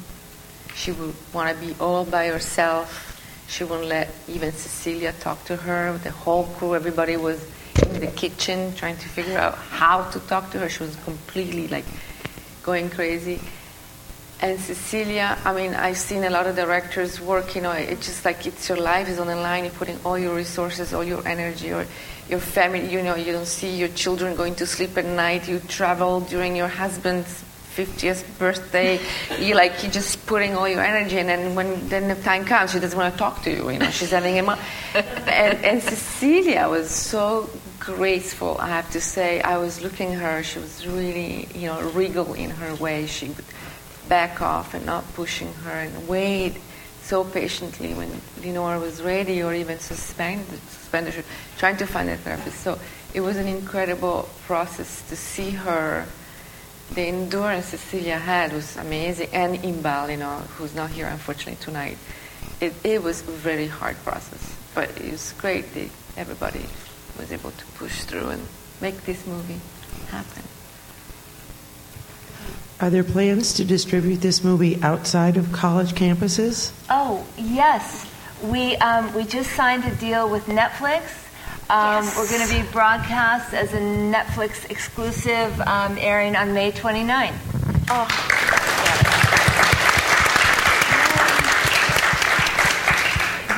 She 0.76 0.92
would 0.92 1.14
want 1.34 1.54
to 1.54 1.66
be 1.66 1.76
all 1.80 2.06
by 2.06 2.28
herself. 2.28 3.10
She 3.48 3.64
wouldn't 3.64 3.88
let 3.88 4.10
even 4.28 4.52
Cecilia 4.52 5.14
talk 5.14 5.46
to 5.46 5.56
her. 5.56 5.98
The 5.98 6.12
whole 6.12 6.46
crew, 6.58 6.74
everybody 6.74 7.18
was 7.18 7.46
in 7.82 8.00
the 8.00 8.08
kitchen 8.08 8.74
trying 8.76 8.98
to 8.98 9.10
figure 9.10 9.38
out 9.38 9.56
how 9.56 10.10
to 10.12 10.20
talk 10.22 10.52
to 10.52 10.60
her. 10.60 10.70
She 10.70 10.84
was 10.84 10.96
completely 11.04 11.68
like 11.68 11.86
going 12.62 12.90
crazy. 12.90 13.40
And 14.42 14.60
Cecilia, 14.60 15.38
I 15.46 15.54
mean, 15.54 15.74
I've 15.74 15.98
seen 15.98 16.26
a 16.26 16.30
lot 16.30 16.48
of 16.48 16.56
directors 16.56 17.22
work, 17.22 17.56
you 17.56 17.62
know, 17.62 17.72
it's 17.72 18.06
just 18.06 18.26
like 18.26 18.46
it's 18.46 18.68
your 18.68 18.78
life 18.78 19.08
is 19.08 19.18
on 19.18 19.28
the 19.28 19.38
line. 19.38 19.64
You're 19.64 19.74
putting 19.74 19.98
all 20.04 20.20
your 20.20 20.36
resources, 20.36 20.94
all 20.94 21.04
your 21.04 21.26
energy, 21.26 21.72
or 21.72 21.86
your 22.30 22.40
family, 22.40 22.92
you 22.92 23.02
know, 23.02 23.16
you 23.16 23.32
don't 23.32 23.46
see 23.46 23.74
your 23.76 23.88
children 23.90 24.36
going 24.36 24.56
to 24.56 24.66
sleep 24.66 24.98
at 24.98 25.06
night. 25.06 25.48
You 25.48 25.60
travel 25.60 26.22
during 26.22 26.56
your 26.58 26.68
husband's 26.68 27.44
50th 27.76 28.38
birthday. 28.40 29.00
you 29.40 29.56
like, 29.56 29.84
you're 29.84 29.92
just 29.92 30.26
putting 30.26 30.56
all 30.56 30.68
your 30.68 30.82
energy, 30.82 31.18
in, 31.18 31.30
and 31.30 31.56
when 31.56 31.88
then 31.90 32.08
the 32.08 32.16
time 32.24 32.46
comes, 32.46 32.72
she 32.72 32.80
doesn't 32.80 32.98
want 32.98 33.14
to 33.14 33.18
talk 33.18 33.44
to 33.44 33.52
you, 33.52 33.70
you 33.70 33.80
know, 33.80 33.90
she's 33.90 34.12
having 34.12 34.40
a. 34.40 34.44
And, 34.94 35.66
and 35.66 35.82
Cecilia 35.82 36.70
was 36.70 36.92
so 36.92 37.50
graceful, 37.80 38.58
I 38.60 38.68
have 38.68 38.92
to 38.92 39.02
say. 39.02 39.42
I 39.42 39.58
was 39.58 39.82
looking 39.82 40.14
at 40.14 40.22
her, 40.22 40.44
she 40.44 40.60
was 40.60 40.86
really, 40.86 41.48
you 41.56 41.68
know, 41.68 41.82
regal 41.92 42.34
in 42.34 42.52
her 42.52 42.76
way. 42.76 43.08
She 43.08 43.30
would 43.30 43.46
back 44.08 44.42
off 44.42 44.74
and 44.74 44.86
not 44.86 45.04
pushing 45.14 45.52
her 45.66 45.72
and 45.72 46.08
wait 46.08 46.58
so 47.02 47.24
patiently 47.24 47.94
when 47.94 48.10
Linor 48.42 48.80
was 48.80 49.02
ready 49.02 49.44
or 49.44 49.54
even 49.54 49.80
suspended, 49.80 50.60
suspended 50.70 51.26
trying 51.58 51.78
to 51.78 51.86
find 51.86 52.10
a 52.10 52.18
therapist. 52.18 52.60
So 52.62 52.80
it 53.14 53.22
was 53.22 53.38
an 53.38 53.48
incredible 53.48 54.30
process 54.46 55.08
to 55.10 55.16
see 55.16 55.52
her. 55.52 56.06
The 56.94 57.02
endurance 57.02 57.68
Cecilia 57.68 58.20
had 58.20 58.54
was 58.54 58.78
amazing, 58.78 59.30
and 59.34 59.58
Inbal, 59.58 60.12
you 60.12 60.18
know, 60.18 60.38
who's 60.58 60.76
not 60.76 60.92
here 60.92 61.08
unfortunately 61.08 61.58
tonight. 61.64 61.98
It, 62.62 62.74
it 62.84 63.02
was 63.02 63.22
a 63.28 63.32
very 63.32 63.66
hard 63.66 63.96
process, 64.04 64.56
but 64.76 64.90
it 65.02 65.12
was 65.12 65.34
great 65.40 65.74
that 65.74 65.90
everybody 66.18 66.66
was 67.18 67.32
able 67.32 67.50
to 67.50 67.66
push 67.78 68.04
through 68.04 68.30
and 68.30 68.48
make 68.80 69.06
this 69.06 69.26
movie 69.26 69.60
happen. 70.10 70.44
Are 72.80 72.92
there 72.92 73.04
plans 73.04 73.54
to 73.54 73.66
distribute 73.66 74.18
this 74.18 74.44
movie 74.44 74.80
outside 74.84 75.38
of 75.38 75.52
college 75.52 75.94
campuses? 75.94 76.74
Oh, 76.92 77.26
yes. 77.38 78.06
We, 78.44 78.76
um, 78.78 79.12
we 79.16 79.24
just 79.24 79.52
signed 79.54 79.86
a 79.86 79.96
deal 79.96 80.30
with 80.30 80.46
Netflix. 80.46 81.23
Um, 81.70 82.04
yes. 82.04 82.18
We're 82.18 82.30
going 82.30 82.48
to 82.48 82.54
be 82.54 82.72
broadcast 82.74 83.54
as 83.54 83.74
a 83.74 83.80
Netflix 83.80 84.70
exclusive 84.70 85.60
um, 85.62 85.98
airing 85.98 86.36
on 86.36 86.54
May 86.54 86.74
29th. 86.74 87.34
Oh. 87.90 88.44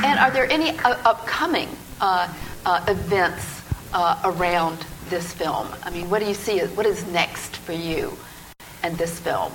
And 0.06 0.20
are 0.20 0.30
there 0.30 0.50
any 0.52 0.78
uh, 0.80 0.98
upcoming 1.04 1.68
uh, 2.00 2.32
uh, 2.66 2.86
events 2.88 3.64
uh, 3.92 4.22
around 4.24 4.86
this 5.10 5.34
film? 5.34 5.68
I 5.82 5.90
mean, 5.90 6.08
what 6.10 6.20
do 6.20 6.28
you 6.28 6.36
see? 6.36 6.60
What 6.60 6.86
is 6.86 7.08
next 7.08 7.58
for 7.58 7.74
you 7.74 8.16
and 8.84 8.96
this 9.00 9.20
film? 9.20 9.52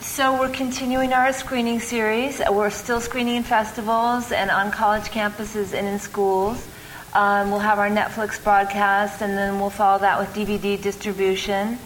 So 0.00 0.38
we're 0.38 0.48
continuing 0.48 1.12
our 1.12 1.32
screening 1.34 1.80
series. 1.80 2.40
We're 2.50 2.70
still 2.70 3.00
screening 3.00 3.36
in 3.36 3.42
festivals 3.42 4.32
and 4.32 4.50
on 4.50 4.70
college 4.70 5.04
campuses 5.04 5.74
and 5.74 5.86
in 5.86 5.98
schools. 5.98 6.66
Um, 7.14 7.50
we'll 7.50 7.60
have 7.60 7.78
our 7.78 7.90
Netflix 7.90 8.42
broadcast, 8.42 9.22
and 9.22 9.36
then 9.36 9.60
we'll 9.60 9.70
follow 9.70 9.98
that 9.98 10.18
with 10.18 10.28
DVD 10.30 10.80
distribution. 10.80 11.78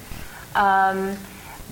Um, 0.55 1.17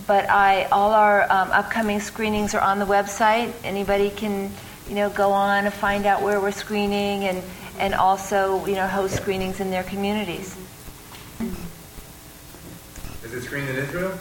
but 0.07 0.29
I, 0.29 0.65
all 0.65 0.93
our 0.93 1.23
um, 1.23 1.51
upcoming 1.53 2.01
screenings 2.01 2.55
are 2.55 2.61
on 2.61 2.79
the 2.79 2.85
website. 2.85 3.53
Anybody 3.63 4.11
can, 4.11 4.51
you 4.89 4.97
know, 4.97 5.09
go 5.11 5.31
on 5.31 5.65
and 5.65 5.73
find 5.73 6.05
out 6.05 6.23
where 6.23 6.41
we're 6.41 6.51
screening 6.51 7.25
and 7.25 7.43
and 7.79 7.95
also 7.95 8.65
you 8.67 8.75
know 8.75 8.87
host 8.87 9.17
screenings 9.17 9.61
in 9.61 9.71
their 9.71 9.83
communities. 9.83 10.57
Is 13.25 13.33
it 13.33 13.43
screened 13.43 13.69
in 13.69 13.77
Israel? 13.77 14.19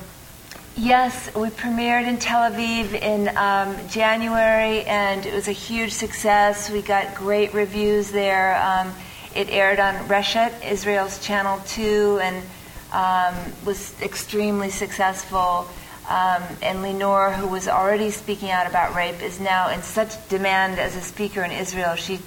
Yes, 0.75 1.33
we 1.35 1.49
premiered 1.49 2.07
in 2.07 2.17
Tel 2.17 2.51
Aviv 2.51 2.93
in 2.93 3.35
um, 3.37 3.77
January, 3.89 4.83
and 4.85 5.23
it 5.23 5.33
was 5.33 5.47
a 5.47 5.51
huge 5.51 5.91
success. 5.91 6.71
We 6.71 6.81
got 6.81 7.13
great 7.13 7.53
reviews 7.53 8.11
there. 8.11 8.59
Um, 8.59 8.91
it 9.35 9.49
aired 9.49 9.79
on 9.79 9.95
Reshet, 10.07 10.63
Israel's 10.63 11.19
Channel 11.19 11.59
2, 11.67 12.19
and 12.21 12.43
um, 12.91 13.35
was 13.65 13.99
extremely 14.01 14.69
successful. 14.69 15.67
Um, 16.09 16.43
and 16.61 16.79
Linor, 16.79 17.33
who 17.33 17.47
was 17.47 17.67
already 17.67 18.11
speaking 18.11 18.51
out 18.51 18.67
about 18.67 18.93
rape, 18.93 19.21
is 19.21 19.39
now 19.39 19.69
in 19.69 19.81
such 19.81 20.27
demand 20.29 20.79
as 20.79 20.95
a 20.95 21.01
speaker 21.01 21.43
in 21.43 21.51
Israel. 21.51 21.95
She, 21.95 22.19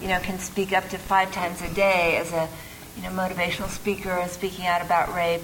you 0.00 0.08
know, 0.08 0.20
can 0.20 0.38
speak 0.38 0.72
up 0.72 0.88
to 0.90 0.98
five 0.98 1.32
times 1.32 1.62
a 1.62 1.72
day 1.74 2.18
as 2.18 2.32
a, 2.32 2.48
you 2.96 3.02
know, 3.02 3.10
motivational 3.10 3.68
speaker 3.68 4.10
and 4.10 4.30
speaking 4.30 4.66
out 4.66 4.82
about 4.82 5.14
rape. 5.14 5.42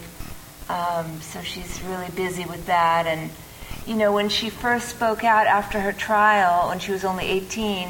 Um, 0.69 1.21
so 1.23 1.41
she's 1.41 1.83
really 1.85 2.11
busy 2.11 2.45
with 2.45 2.67
that. 2.67 3.07
And, 3.07 3.31
you 3.87 3.97
know, 3.97 4.13
when 4.13 4.29
she 4.29 4.51
first 4.51 4.91
spoke 4.91 5.25
out 5.25 5.47
after 5.47 5.81
her 5.81 5.93
trial, 5.93 6.69
when 6.69 6.79
she 6.79 6.93
was 6.93 7.05
only 7.05 7.25
18, 7.25 7.89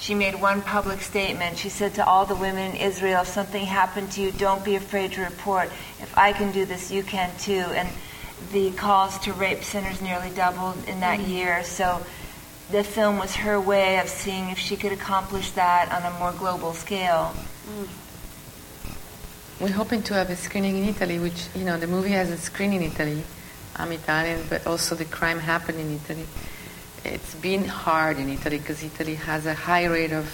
she 0.00 0.14
made 0.14 0.34
one 0.40 0.62
public 0.62 1.00
statement. 1.02 1.58
She 1.58 1.68
said 1.68 1.94
to 1.94 2.04
all 2.06 2.24
the 2.24 2.34
women 2.34 2.72
in 2.72 2.76
Israel, 2.80 3.20
if 3.22 3.28
something 3.28 3.64
happened 3.64 4.10
to 4.12 4.22
you, 4.22 4.32
don't 4.32 4.64
be 4.64 4.74
afraid 4.74 5.12
to 5.12 5.20
report. 5.22 5.66
If 6.00 6.12
I 6.16 6.32
can 6.32 6.50
do 6.52 6.64
this, 6.64 6.90
you 6.90 7.02
can 7.02 7.30
too. 7.38 7.52
And 7.52 7.88
the 8.52 8.70
calls 8.72 9.18
to 9.20 9.32
rape 9.34 9.62
centers 9.62 10.00
nearly 10.00 10.30
doubled 10.30 10.88
in 10.88 11.00
that 11.00 11.20
Mm-hmm. 11.20 11.30
year. 11.30 11.62
So 11.64 12.00
the 12.70 12.82
film 12.82 13.18
was 13.18 13.36
her 13.36 13.60
way 13.60 13.98
of 13.98 14.08
seeing 14.08 14.48
if 14.48 14.58
she 14.58 14.76
could 14.76 14.92
accomplish 14.92 15.50
that 15.52 15.92
on 15.92 16.02
a 16.10 16.18
more 16.18 16.32
global 16.32 16.72
scale. 16.72 17.34
We're 19.60 19.72
hoping 19.72 20.02
to 20.04 20.14
have 20.14 20.30
a 20.30 20.36
screening 20.36 20.78
in 20.78 20.84
Italy, 20.88 21.18
which, 21.18 21.48
you 21.54 21.64
know, 21.64 21.76
the 21.76 21.86
movie 21.86 22.10
has 22.10 22.30
a 22.30 22.38
screen 22.38 22.72
in 22.72 22.82
Italy. 22.82 23.22
I'm 23.76 23.92
Italian, 23.92 24.40
but 24.48 24.66
also 24.66 24.94
the 24.94 25.04
crime 25.04 25.38
happened 25.40 25.78
in 25.78 25.92
Italy. 25.96 26.24
It's 27.04 27.34
been 27.36 27.64
hard 27.64 28.18
in 28.18 28.28
Italy 28.28 28.58
because 28.58 28.82
Italy 28.82 29.14
has 29.14 29.46
a 29.46 29.54
high 29.54 29.86
rate 29.86 30.12
of 30.12 30.26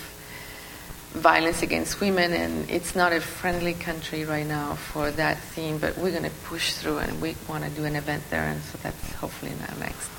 violence 1.12 1.62
against 1.62 2.00
women, 2.00 2.32
and 2.32 2.68
it's 2.68 2.94
not 2.94 3.12
a 3.12 3.20
friendly 3.20 3.72
country 3.72 4.24
right 4.24 4.46
now 4.46 4.74
for 4.74 5.10
that 5.12 5.38
theme, 5.38 5.78
but 5.78 5.96
we're 5.96 6.10
going 6.10 6.24
to 6.24 6.36
push 6.44 6.74
through 6.74 6.98
and 6.98 7.20
we 7.22 7.34
want 7.48 7.64
to 7.64 7.70
do 7.70 7.84
an 7.84 7.96
event 7.96 8.22
there, 8.30 8.42
and 8.42 8.60
so 8.62 8.78
that's 8.82 9.12
hopefully 9.14 9.52
in 9.52 9.58
our 9.60 9.78
next 9.78 10.10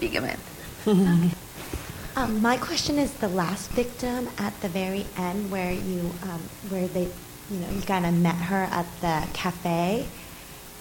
big 0.00 0.14
event. 0.14 0.40
Um, 2.14 2.42
my 2.42 2.56
question 2.58 2.98
is 2.98 3.12
the 3.14 3.28
last 3.28 3.70
victim 3.70 4.28
at 4.38 4.58
the 4.60 4.68
very 4.68 5.06
end, 5.16 5.50
where 5.50 5.72
you, 5.72 6.12
um, 6.24 6.40
where 6.68 6.86
they, 6.88 7.08
you 7.50 7.58
know, 7.58 7.70
you 7.70 7.82
kind 7.82 8.04
of 8.04 8.14
met 8.14 8.36
her 8.36 8.68
at 8.70 8.86
the 9.00 9.26
cafe. 9.32 10.06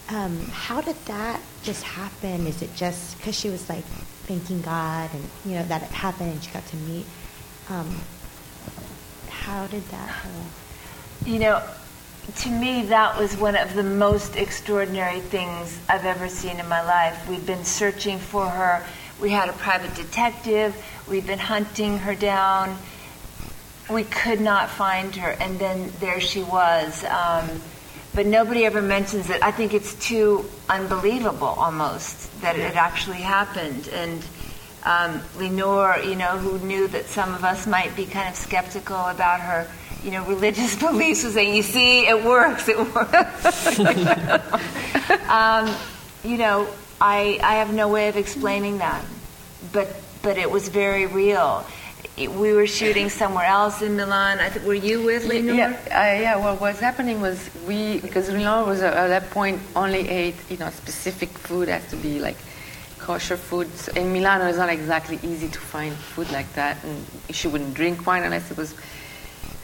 Um, 0.10 0.40
how 0.52 0.82
did 0.82 0.98
that 1.06 1.40
just 1.64 1.84
happen? 1.84 2.48
Is 2.48 2.62
it 2.62 2.76
just 2.76 3.18
because 3.18 3.36
she 3.38 3.50
was 3.50 3.70
like 3.70 3.86
thanking 4.26 4.62
God, 4.62 5.10
and 5.14 5.24
you 5.46 5.56
know 5.56 5.66
that 5.66 5.84
it 5.84 5.90
happened, 5.90 6.32
and 6.32 6.44
she 6.44 6.52
got 6.52 6.66
to 6.68 6.76
meet? 6.78 7.06
Um, 7.70 8.02
how 9.30 9.68
did 9.68 9.84
that? 9.90 10.10
whole 10.10 10.46
You 11.26 11.40
know, 11.40 11.64
to 12.38 12.50
me, 12.50 12.84
that 12.84 13.18
was 13.18 13.36
one 13.36 13.56
of 13.56 13.74
the 13.74 13.84
most 13.84 14.36
extraordinary 14.36 15.20
things 15.20 15.80
I've 15.90 16.06
ever 16.06 16.30
seen 16.30 16.60
in 16.60 16.68
my 16.68 16.82
life. 16.84 17.28
We've 17.28 17.46
been 17.46 17.66
searching 17.66 18.20
for 18.20 18.48
her. 18.48 18.86
We 19.20 19.32
had 19.32 19.50
a 19.50 19.54
private 19.54 19.94
detective. 19.96 20.76
We've 21.08 21.26
been 21.26 21.40
hunting 21.40 22.00
her 22.00 22.16
down. 22.16 22.78
We 23.90 24.04
could 24.04 24.40
not 24.40 24.70
find 24.70 25.16
her, 25.16 25.32
and 25.32 25.60
then 25.60 25.92
there 26.00 26.22
she 26.22 26.44
was. 26.44 27.04
Um, 27.04 27.50
but 28.14 28.26
nobody 28.26 28.66
ever 28.66 28.82
mentions 28.82 29.30
it. 29.30 29.42
I 29.42 29.52
think 29.52 29.74
it's 29.74 29.94
too 29.96 30.46
unbelievable 30.70 31.48
almost 31.48 32.42
that 32.42 32.58
it 32.58 32.76
actually 32.76 33.22
happened. 33.22 33.88
And 33.94 34.22
um, 34.84 35.22
Linor, 35.38 36.04
you 36.06 36.16
know, 36.16 36.38
who 36.38 36.60
knew 36.66 36.88
that 36.90 37.06
some 37.06 37.34
of 37.34 37.44
us 37.44 37.68
might 37.68 37.96
be 37.96 38.06
kind 38.06 38.28
of 38.28 38.36
skeptical 38.36 38.98
about 38.98 39.40
her, 39.40 39.68
you 40.04 40.12
know, 40.12 40.26
religious 40.26 40.76
beliefs, 40.80 41.24
was 41.24 41.36
saying, 41.36 41.56
"You 41.56 41.64
see, 41.64 42.08
it 42.08 42.24
works. 42.24 42.68
It 42.68 42.78
works." 42.78 43.80
um, 45.30 45.74
you 46.24 46.38
know, 46.38 46.68
I 47.00 47.40
I 47.42 47.56
have 47.56 47.74
no 47.74 47.88
way 47.88 48.10
of 48.10 48.18
explaining 48.18 48.80
that, 48.80 49.06
but 49.72 49.88
but 50.22 50.38
it 50.38 50.50
was 50.50 50.68
very 50.70 51.06
real. 51.06 51.66
We 52.18 52.54
were 52.54 52.68
shooting 52.68 53.10
somewhere 53.10 53.46
else 53.46 53.82
in 53.82 53.96
Milan. 53.96 54.40
I 54.40 54.50
think 54.50 54.66
were 54.66 54.74
you 54.74 55.02
with 55.02 55.24
Linor? 55.24 55.56
Yeah, 55.56 55.78
uh, 55.88 56.22
yeah. 56.22 56.36
Well, 56.36 56.58
what's 56.58 56.80
happening 56.80 57.22
was 57.22 57.50
we 57.66 58.00
because 58.00 58.30
Linor 58.30 58.68
was 58.68 58.82
uh, 58.82 58.88
at 58.88 59.08
that 59.08 59.30
point 59.32 59.62
only 59.76 60.08
ate 60.10 60.36
you 60.50 60.58
know 60.58 60.70
specific 60.70 61.30
food 61.30 61.70
has 61.70 61.88
to 61.90 61.96
be 61.96 62.20
like 62.20 62.38
kosher 63.00 63.38
food. 63.38 63.74
So 63.76 63.94
in 63.94 64.12
Milano, 64.14 64.48
it's 64.48 64.58
not 64.58 64.70
exactly 64.70 65.20
easy 65.24 65.48
to 65.48 65.60
find 65.60 65.96
food 65.96 66.30
like 66.32 66.52
that, 66.54 66.84
and 66.84 67.06
she 67.32 67.48
wouldn't 67.48 67.74
drink 67.74 68.06
wine 68.06 68.24
unless 68.24 68.52
it 68.52 68.58
was. 68.58 68.76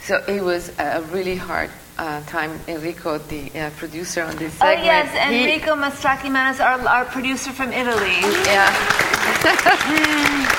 So 0.02 0.24
it 0.26 0.42
was 0.42 0.72
a 0.78 1.02
really 1.12 1.36
hard 1.36 1.70
uh, 1.98 2.22
time. 2.22 2.58
Enrico, 2.66 3.18
the 3.18 3.50
uh, 3.60 3.70
producer 3.76 4.22
on 4.22 4.36
this 4.36 4.54
segment. 4.54 4.80
Oh 4.80 4.84
yes, 4.84 5.14
Enrico 5.14 5.76
Mastracchi 5.76 6.30
is 6.50 6.60
our, 6.60 6.80
our 6.88 7.04
producer 7.04 7.52
from 7.52 7.72
Italy. 7.72 8.22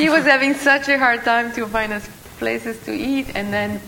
he 0.00 0.08
was 0.08 0.24
having 0.24 0.54
such 0.54 0.88
a 0.88 0.98
hard 0.98 1.22
time 1.24 1.52
to 1.52 1.66
find 1.66 1.92
us 1.92 2.08
places 2.38 2.82
to 2.84 2.92
eat 2.92 3.26
and 3.34 3.52
then 3.52 3.78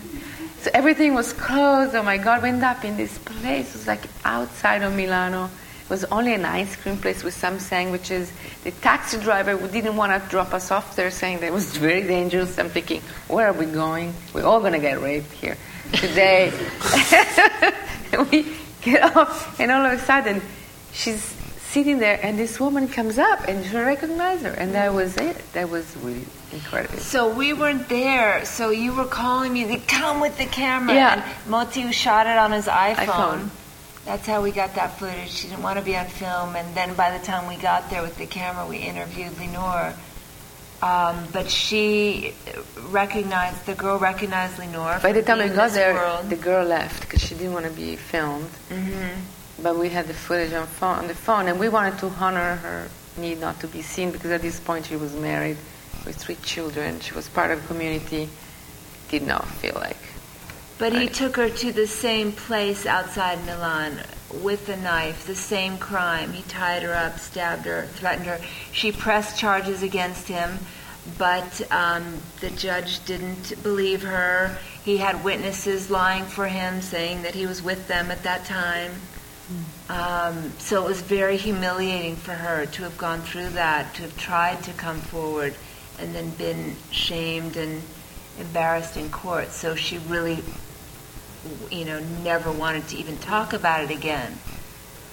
so 0.61 0.69
everything 0.73 1.15
was 1.15 1.33
closed. 1.33 1.95
Oh 1.95 2.03
my 2.03 2.17
god 2.17 2.43
we 2.43 2.49
ended 2.49 2.63
up 2.63 2.85
in 2.85 2.95
this 2.95 3.17
place. 3.17 3.69
It 3.69 3.77
was 3.79 3.87
like 3.87 4.05
outside 4.23 4.83
of 4.83 4.95
milano. 4.95 5.49
It 5.83 5.89
was 5.89 6.05
only 6.05 6.35
an 6.35 6.45
ice 6.45 6.75
cream 6.75 6.97
place 6.97 7.23
with 7.23 7.33
some 7.33 7.59
sandwiches. 7.59 8.31
The 8.63 8.71
taxi 8.71 9.19
driver 9.19 9.57
didn't 9.67 9.97
want 9.97 10.11
to 10.13 10.29
drop 10.29 10.53
us 10.53 10.69
off 10.69 10.95
there 10.95 11.09
saying 11.09 11.39
that 11.39 11.47
it 11.47 11.53
was 11.53 11.75
very 11.75 12.03
dangerous. 12.03 12.59
I'm 12.59 12.69
thinking 12.69 13.01
where 13.27 13.47
are 13.47 13.53
we 13.53 13.65
going? 13.65 14.13
We're 14.33 14.45
all 14.45 14.59
going 14.59 14.73
to 14.73 14.79
get 14.79 15.01
raped 15.01 15.31
here 15.33 15.57
today. 15.93 16.53
We 18.31 18.45
get 18.83 19.17
off 19.17 19.59
and 19.59 19.71
all 19.71 19.83
of 19.83 19.93
a 19.93 19.97
sudden 19.97 20.39
she's 20.91 21.35
sitting 21.73 21.97
there 21.99 22.19
and 22.21 22.37
this 22.37 22.59
woman 22.59 22.87
comes 22.87 23.17
up 23.17 23.39
and 23.47 23.65
she 23.65 23.75
recognized 23.75 24.43
her 24.43 24.51
and 24.61 24.73
that 24.75 24.93
was 24.93 25.17
it 25.17 25.35
that 25.53 25.67
was 25.69 25.85
really 25.97 26.25
incredible 26.51 26.97
So 26.99 27.19
we 27.33 27.51
weren't 27.53 27.89
there. 27.89 28.45
So 28.45 28.69
you 28.69 28.93
were 28.93 29.05
calling 29.21 29.51
me, 29.53 29.63
to 29.73 29.79
come 29.97 30.21
with 30.21 30.37
the 30.37 30.45
camera. 30.45 30.93
Yeah. 30.93 31.13
And 31.15 31.49
Moti 31.49 31.91
shot 31.91 32.27
it 32.27 32.37
on 32.37 32.51
his 32.51 32.67
iPhone. 32.67 33.05
iPhone. 33.07 33.49
That's 34.05 34.27
how 34.27 34.39
we 34.43 34.51
got 34.51 34.75
that 34.75 34.99
footage. 34.99 35.29
She 35.31 35.47
didn't 35.47 35.63
want 35.63 35.79
to 35.79 35.85
be 35.85 35.95
on 35.97 36.05
film. 36.05 36.55
And 36.55 36.67
then 36.75 36.93
by 36.93 37.17
the 37.17 37.25
time 37.25 37.47
we 37.47 37.55
got 37.55 37.89
there 37.89 38.03
with 38.03 38.17
the 38.17 38.27
camera, 38.27 38.67
we 38.67 38.77
interviewed 38.77 39.31
Linor. 39.41 39.95
Um, 40.83 41.15
but 41.31 41.49
she 41.49 42.33
recognized, 42.89 43.65
the 43.65 43.73
girl 43.73 43.97
recognized 43.97 44.57
Linor. 44.57 45.01
by 45.01 45.13
the 45.13 45.23
time 45.23 45.39
we 45.39 45.47
got 45.55 45.71
there 45.71 45.93
world. 45.95 46.29
the 46.29 46.35
girl 46.35 46.65
left 46.67 47.01
because 47.01 47.21
she 47.25 47.33
didn't 47.35 47.53
want 47.53 47.65
to 47.65 47.71
be 47.71 47.95
filmed 47.95 48.49
Mhm. 48.69 49.09
But 49.61 49.77
we 49.77 49.89
had 49.89 50.07
the 50.07 50.13
footage 50.13 50.53
on, 50.53 50.65
phone, 50.67 50.99
on 50.99 51.07
the 51.07 51.15
phone 51.15 51.47
and 51.47 51.59
we 51.59 51.69
wanted 51.69 51.97
to 51.99 52.07
honor 52.07 52.55
her 52.55 52.87
need 53.17 53.39
not 53.39 53.59
to 53.59 53.67
be 53.67 53.81
seen 53.81 54.11
because 54.11 54.31
at 54.31 54.41
this 54.41 54.59
point 54.59 54.85
she 54.85 54.95
was 54.95 55.13
married 55.13 55.57
with 56.05 56.15
three 56.15 56.35
children 56.43 56.99
she 56.99 57.13
was 57.13 57.29
part 57.29 57.51
of 57.51 57.63
a 57.63 57.67
community 57.67 58.27
did 59.09 59.21
not 59.21 59.45
feel 59.45 59.75
like 59.75 59.97
But 60.79 60.93
he 60.93 61.07
took 61.07 61.35
her 61.37 61.49
to 61.49 61.71
the 61.71 61.87
same 61.87 62.31
place 62.31 62.85
outside 62.85 63.45
Milan 63.45 63.99
with 64.41 64.65
the 64.65 64.77
knife, 64.77 65.27
the 65.27 65.35
same 65.35 65.77
crime. 65.77 66.33
He 66.33 66.43
tied 66.43 66.83
her 66.83 66.93
up, 66.93 67.19
stabbed 67.19 67.65
her, 67.65 67.83
threatened 67.93 68.25
her. 68.25 68.39
She 68.71 68.91
pressed 68.91 69.37
charges 69.37 69.83
against 69.83 70.27
him, 70.27 70.57
but 71.17 71.61
um, 71.71 72.17
the 72.39 72.49
judge 72.49 73.05
didn't 73.05 73.61
believe 73.61 74.01
her. 74.01 74.57
He 74.83 74.97
had 74.97 75.23
witnesses 75.23 75.91
lying 75.91 76.25
for 76.25 76.47
him, 76.47 76.81
saying 76.81 77.21
that 77.23 77.35
he 77.35 77.45
was 77.45 77.61
with 77.61 77.87
them 77.87 78.09
at 78.09 78.23
that 78.23 78.45
time. 78.45 78.93
Um, 79.89 80.51
so 80.59 80.83
it 80.83 80.87
was 80.87 81.01
very 81.01 81.37
humiliating 81.37 82.15
for 82.15 82.33
her 82.33 82.65
to 82.65 82.83
have 82.83 82.97
gone 82.97 83.21
through 83.21 83.49
that, 83.49 83.93
to 83.95 84.03
have 84.03 84.17
tried 84.17 84.63
to 84.63 84.73
come 84.73 84.99
forward 84.99 85.53
and 85.99 86.15
then 86.15 86.29
been 86.31 86.75
shamed 86.91 87.57
and 87.57 87.81
embarrassed 88.39 88.97
in 88.97 89.09
court. 89.09 89.51
So 89.51 89.75
she 89.75 89.97
really, 89.97 90.43
you 91.69 91.85
know, 91.85 91.99
never 92.23 92.51
wanted 92.51 92.87
to 92.89 92.97
even 92.97 93.17
talk 93.17 93.53
about 93.53 93.83
it 93.83 93.91
again. 93.91 94.37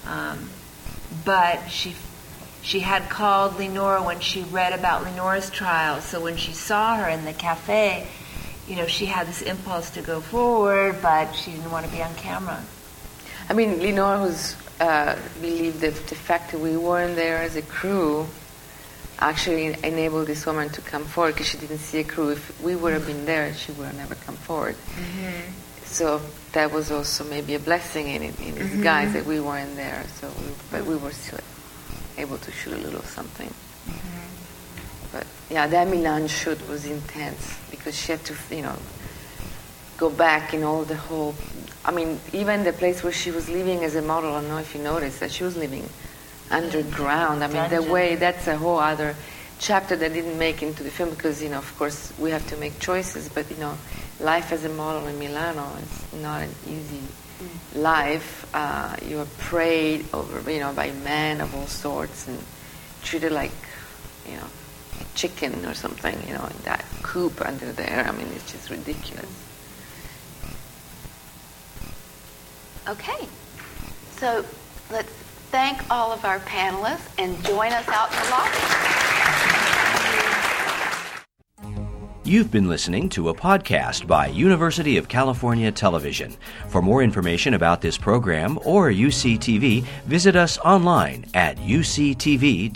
Um, 0.05 0.49
but 1.25 1.67
she 1.69 1.95
she 2.63 2.79
had 2.79 3.09
called 3.09 3.57
Lenora 3.57 4.03
when 4.03 4.19
she 4.19 4.43
read 4.43 4.73
about 4.73 5.03
Lenora's 5.03 5.49
trial. 5.49 5.99
So 5.99 6.21
when 6.21 6.37
she 6.37 6.53
saw 6.53 6.95
her 6.95 7.09
in 7.09 7.25
the 7.25 7.33
cafe, 7.33 8.07
you 8.67 8.75
know, 8.75 8.85
she 8.85 9.07
had 9.07 9.27
this 9.27 9.41
impulse 9.41 9.89
to 9.91 10.01
go 10.01 10.21
forward, 10.21 11.01
but 11.01 11.33
she 11.33 11.51
didn't 11.51 11.71
want 11.71 11.85
to 11.87 11.91
be 11.91 12.03
on 12.03 12.13
camera. 12.15 12.63
I 13.49 13.53
mean, 13.53 13.79
Linor 13.79 14.21
was 14.21 14.55
uh, 14.79 15.17
believed 15.41 15.81
that 15.81 15.95
the 16.07 16.15
fact 16.15 16.51
that 16.51 16.59
we 16.59 16.77
weren't 16.77 17.15
there 17.15 17.37
as 17.37 17.55
a 17.55 17.61
crew 17.61 18.27
actually 19.19 19.67
enabled 19.83 20.27
this 20.27 20.45
woman 20.45 20.69
to 20.69 20.81
come 20.81 21.03
forward 21.05 21.33
because 21.33 21.47
she 21.47 21.57
didn't 21.57 21.77
see 21.79 21.99
a 21.99 22.03
crew. 22.03 22.29
If 22.29 22.61
we 22.61 22.75
would 22.75 22.93
have 22.93 23.05
been 23.05 23.25
there, 23.25 23.53
she 23.53 23.71
would 23.73 23.85
have 23.87 23.95
never 23.97 24.15
come 24.15 24.35
forward. 24.35 24.75
So 25.85 26.21
that 26.53 26.71
was 26.71 26.89
also 26.91 27.23
maybe 27.25 27.53
a 27.53 27.59
blessing 27.59 28.07
in, 28.07 28.23
in, 28.23 28.33
in 28.41 28.55
disguise 28.55 29.09
Mhm. 29.09 29.13
that 29.13 29.25
we 29.25 29.39
weren't 29.41 29.75
there. 29.75 30.03
So, 30.19 30.27
we, 30.27 30.53
but 30.71 30.85
we 30.85 30.95
were 30.95 31.11
still 31.11 31.39
able 32.17 32.37
to 32.37 32.51
shoot 32.51 32.73
a 32.73 32.77
little 32.77 33.03
something. 33.03 33.53
But 35.11 35.27
yeah, 35.49 35.67
that 35.67 35.87
Milan 35.89 36.27
shoot 36.27 36.57
was 36.69 36.85
intense 36.85 37.57
because 37.69 37.95
she 37.99 38.13
had 38.13 38.23
to, 38.25 38.33
you 38.49 38.61
know, 38.63 38.77
go 39.97 40.09
back 40.09 40.53
in 40.53 40.63
all 40.63 40.83
the 40.83 40.95
whole 40.95 41.35
I 41.83 41.91
mean, 41.91 42.19
even 42.31 42.63
the 42.63 42.73
place 42.73 43.03
where 43.03 43.11
she 43.13 43.31
was 43.31 43.49
living 43.49 43.83
as 43.83 43.95
a 43.95 44.01
model, 44.01 44.31
I 44.35 44.41
don't 44.41 44.49
know 44.49 44.57
if 44.59 44.75
you 44.75 44.81
noticed 44.81 45.19
that 45.19 45.31
she 45.31 45.43
was 45.43 45.57
living 45.57 45.89
underground. 46.51 47.43
I 47.43 47.47
mean, 47.47 47.69
the 47.69 47.81
way 47.81 48.15
that's 48.15 48.47
a 48.47 48.57
whole 48.57 48.79
other 48.79 49.15
chapter 49.57 49.95
that 49.95 50.13
didn't 50.13 50.37
make 50.37 50.61
into 50.61 50.83
the 50.83 50.91
film 50.91 51.09
because, 51.09 51.41
you 51.41 51.49
know, 51.49 51.57
of 51.57 51.77
course, 51.77 52.13
we 52.19 52.31
have 52.31 52.45
to 52.49 52.57
make 52.57 52.79
choices, 52.79 53.29
but, 53.29 53.49
you 53.49 53.57
know, 53.57 53.77
life 54.19 54.51
as 54.51 54.63
a 54.65 54.69
model 54.69 55.07
in 55.07 55.17
Milano 55.17 55.65
is 55.81 56.21
not 56.21 56.41
an 56.43 56.53
easy 56.67 57.01
life. 57.75 58.47
Uh, 58.53 58.95
you 59.07 59.19
are 59.19 59.27
preyed 59.37 60.05
over, 60.13 60.51
you 60.51 60.59
know, 60.59 60.73
by 60.73 60.91
men 61.03 61.41
of 61.41 61.55
all 61.55 61.67
sorts 61.67 62.27
and 62.27 62.37
treated 63.03 63.31
like, 63.31 63.51
you 64.29 64.35
know, 64.35 64.47
a 64.99 65.17
chicken 65.17 65.65
or 65.65 65.73
something, 65.73 66.15
you 66.27 66.33
know, 66.33 66.45
in 66.45 66.57
that 66.63 66.85
coop 67.01 67.41
under 67.41 67.71
there. 67.71 68.05
I 68.07 68.11
mean, 68.11 68.27
it's 68.35 68.51
just 68.51 68.69
ridiculous. 68.69 69.29
Okay. 72.87 73.27
So 74.17 74.45
let's 74.91 75.11
thank 75.51 75.89
all 75.89 76.11
of 76.11 76.25
our 76.25 76.39
panelists 76.39 77.09
and 77.17 77.43
join 77.45 77.71
us 77.71 77.87
out 77.87 78.11
in 78.11 78.17
the 78.23 78.29
lobby. 78.31 78.57
You've 82.23 82.51
been 82.51 82.69
listening 82.69 83.09
to 83.09 83.29
a 83.29 83.33
podcast 83.33 84.05
by 84.07 84.27
University 84.27 84.95
of 84.97 85.07
California 85.07 85.71
Television. 85.71 86.37
For 86.69 86.81
more 86.81 87.01
information 87.03 87.55
about 87.55 87.81
this 87.81 87.97
program 87.97 88.59
or 88.63 88.89
UCTV, 88.89 89.83
visit 90.05 90.35
us 90.35 90.57
online 90.59 91.25
at 91.33 91.57
uctv.tv. 91.57 92.71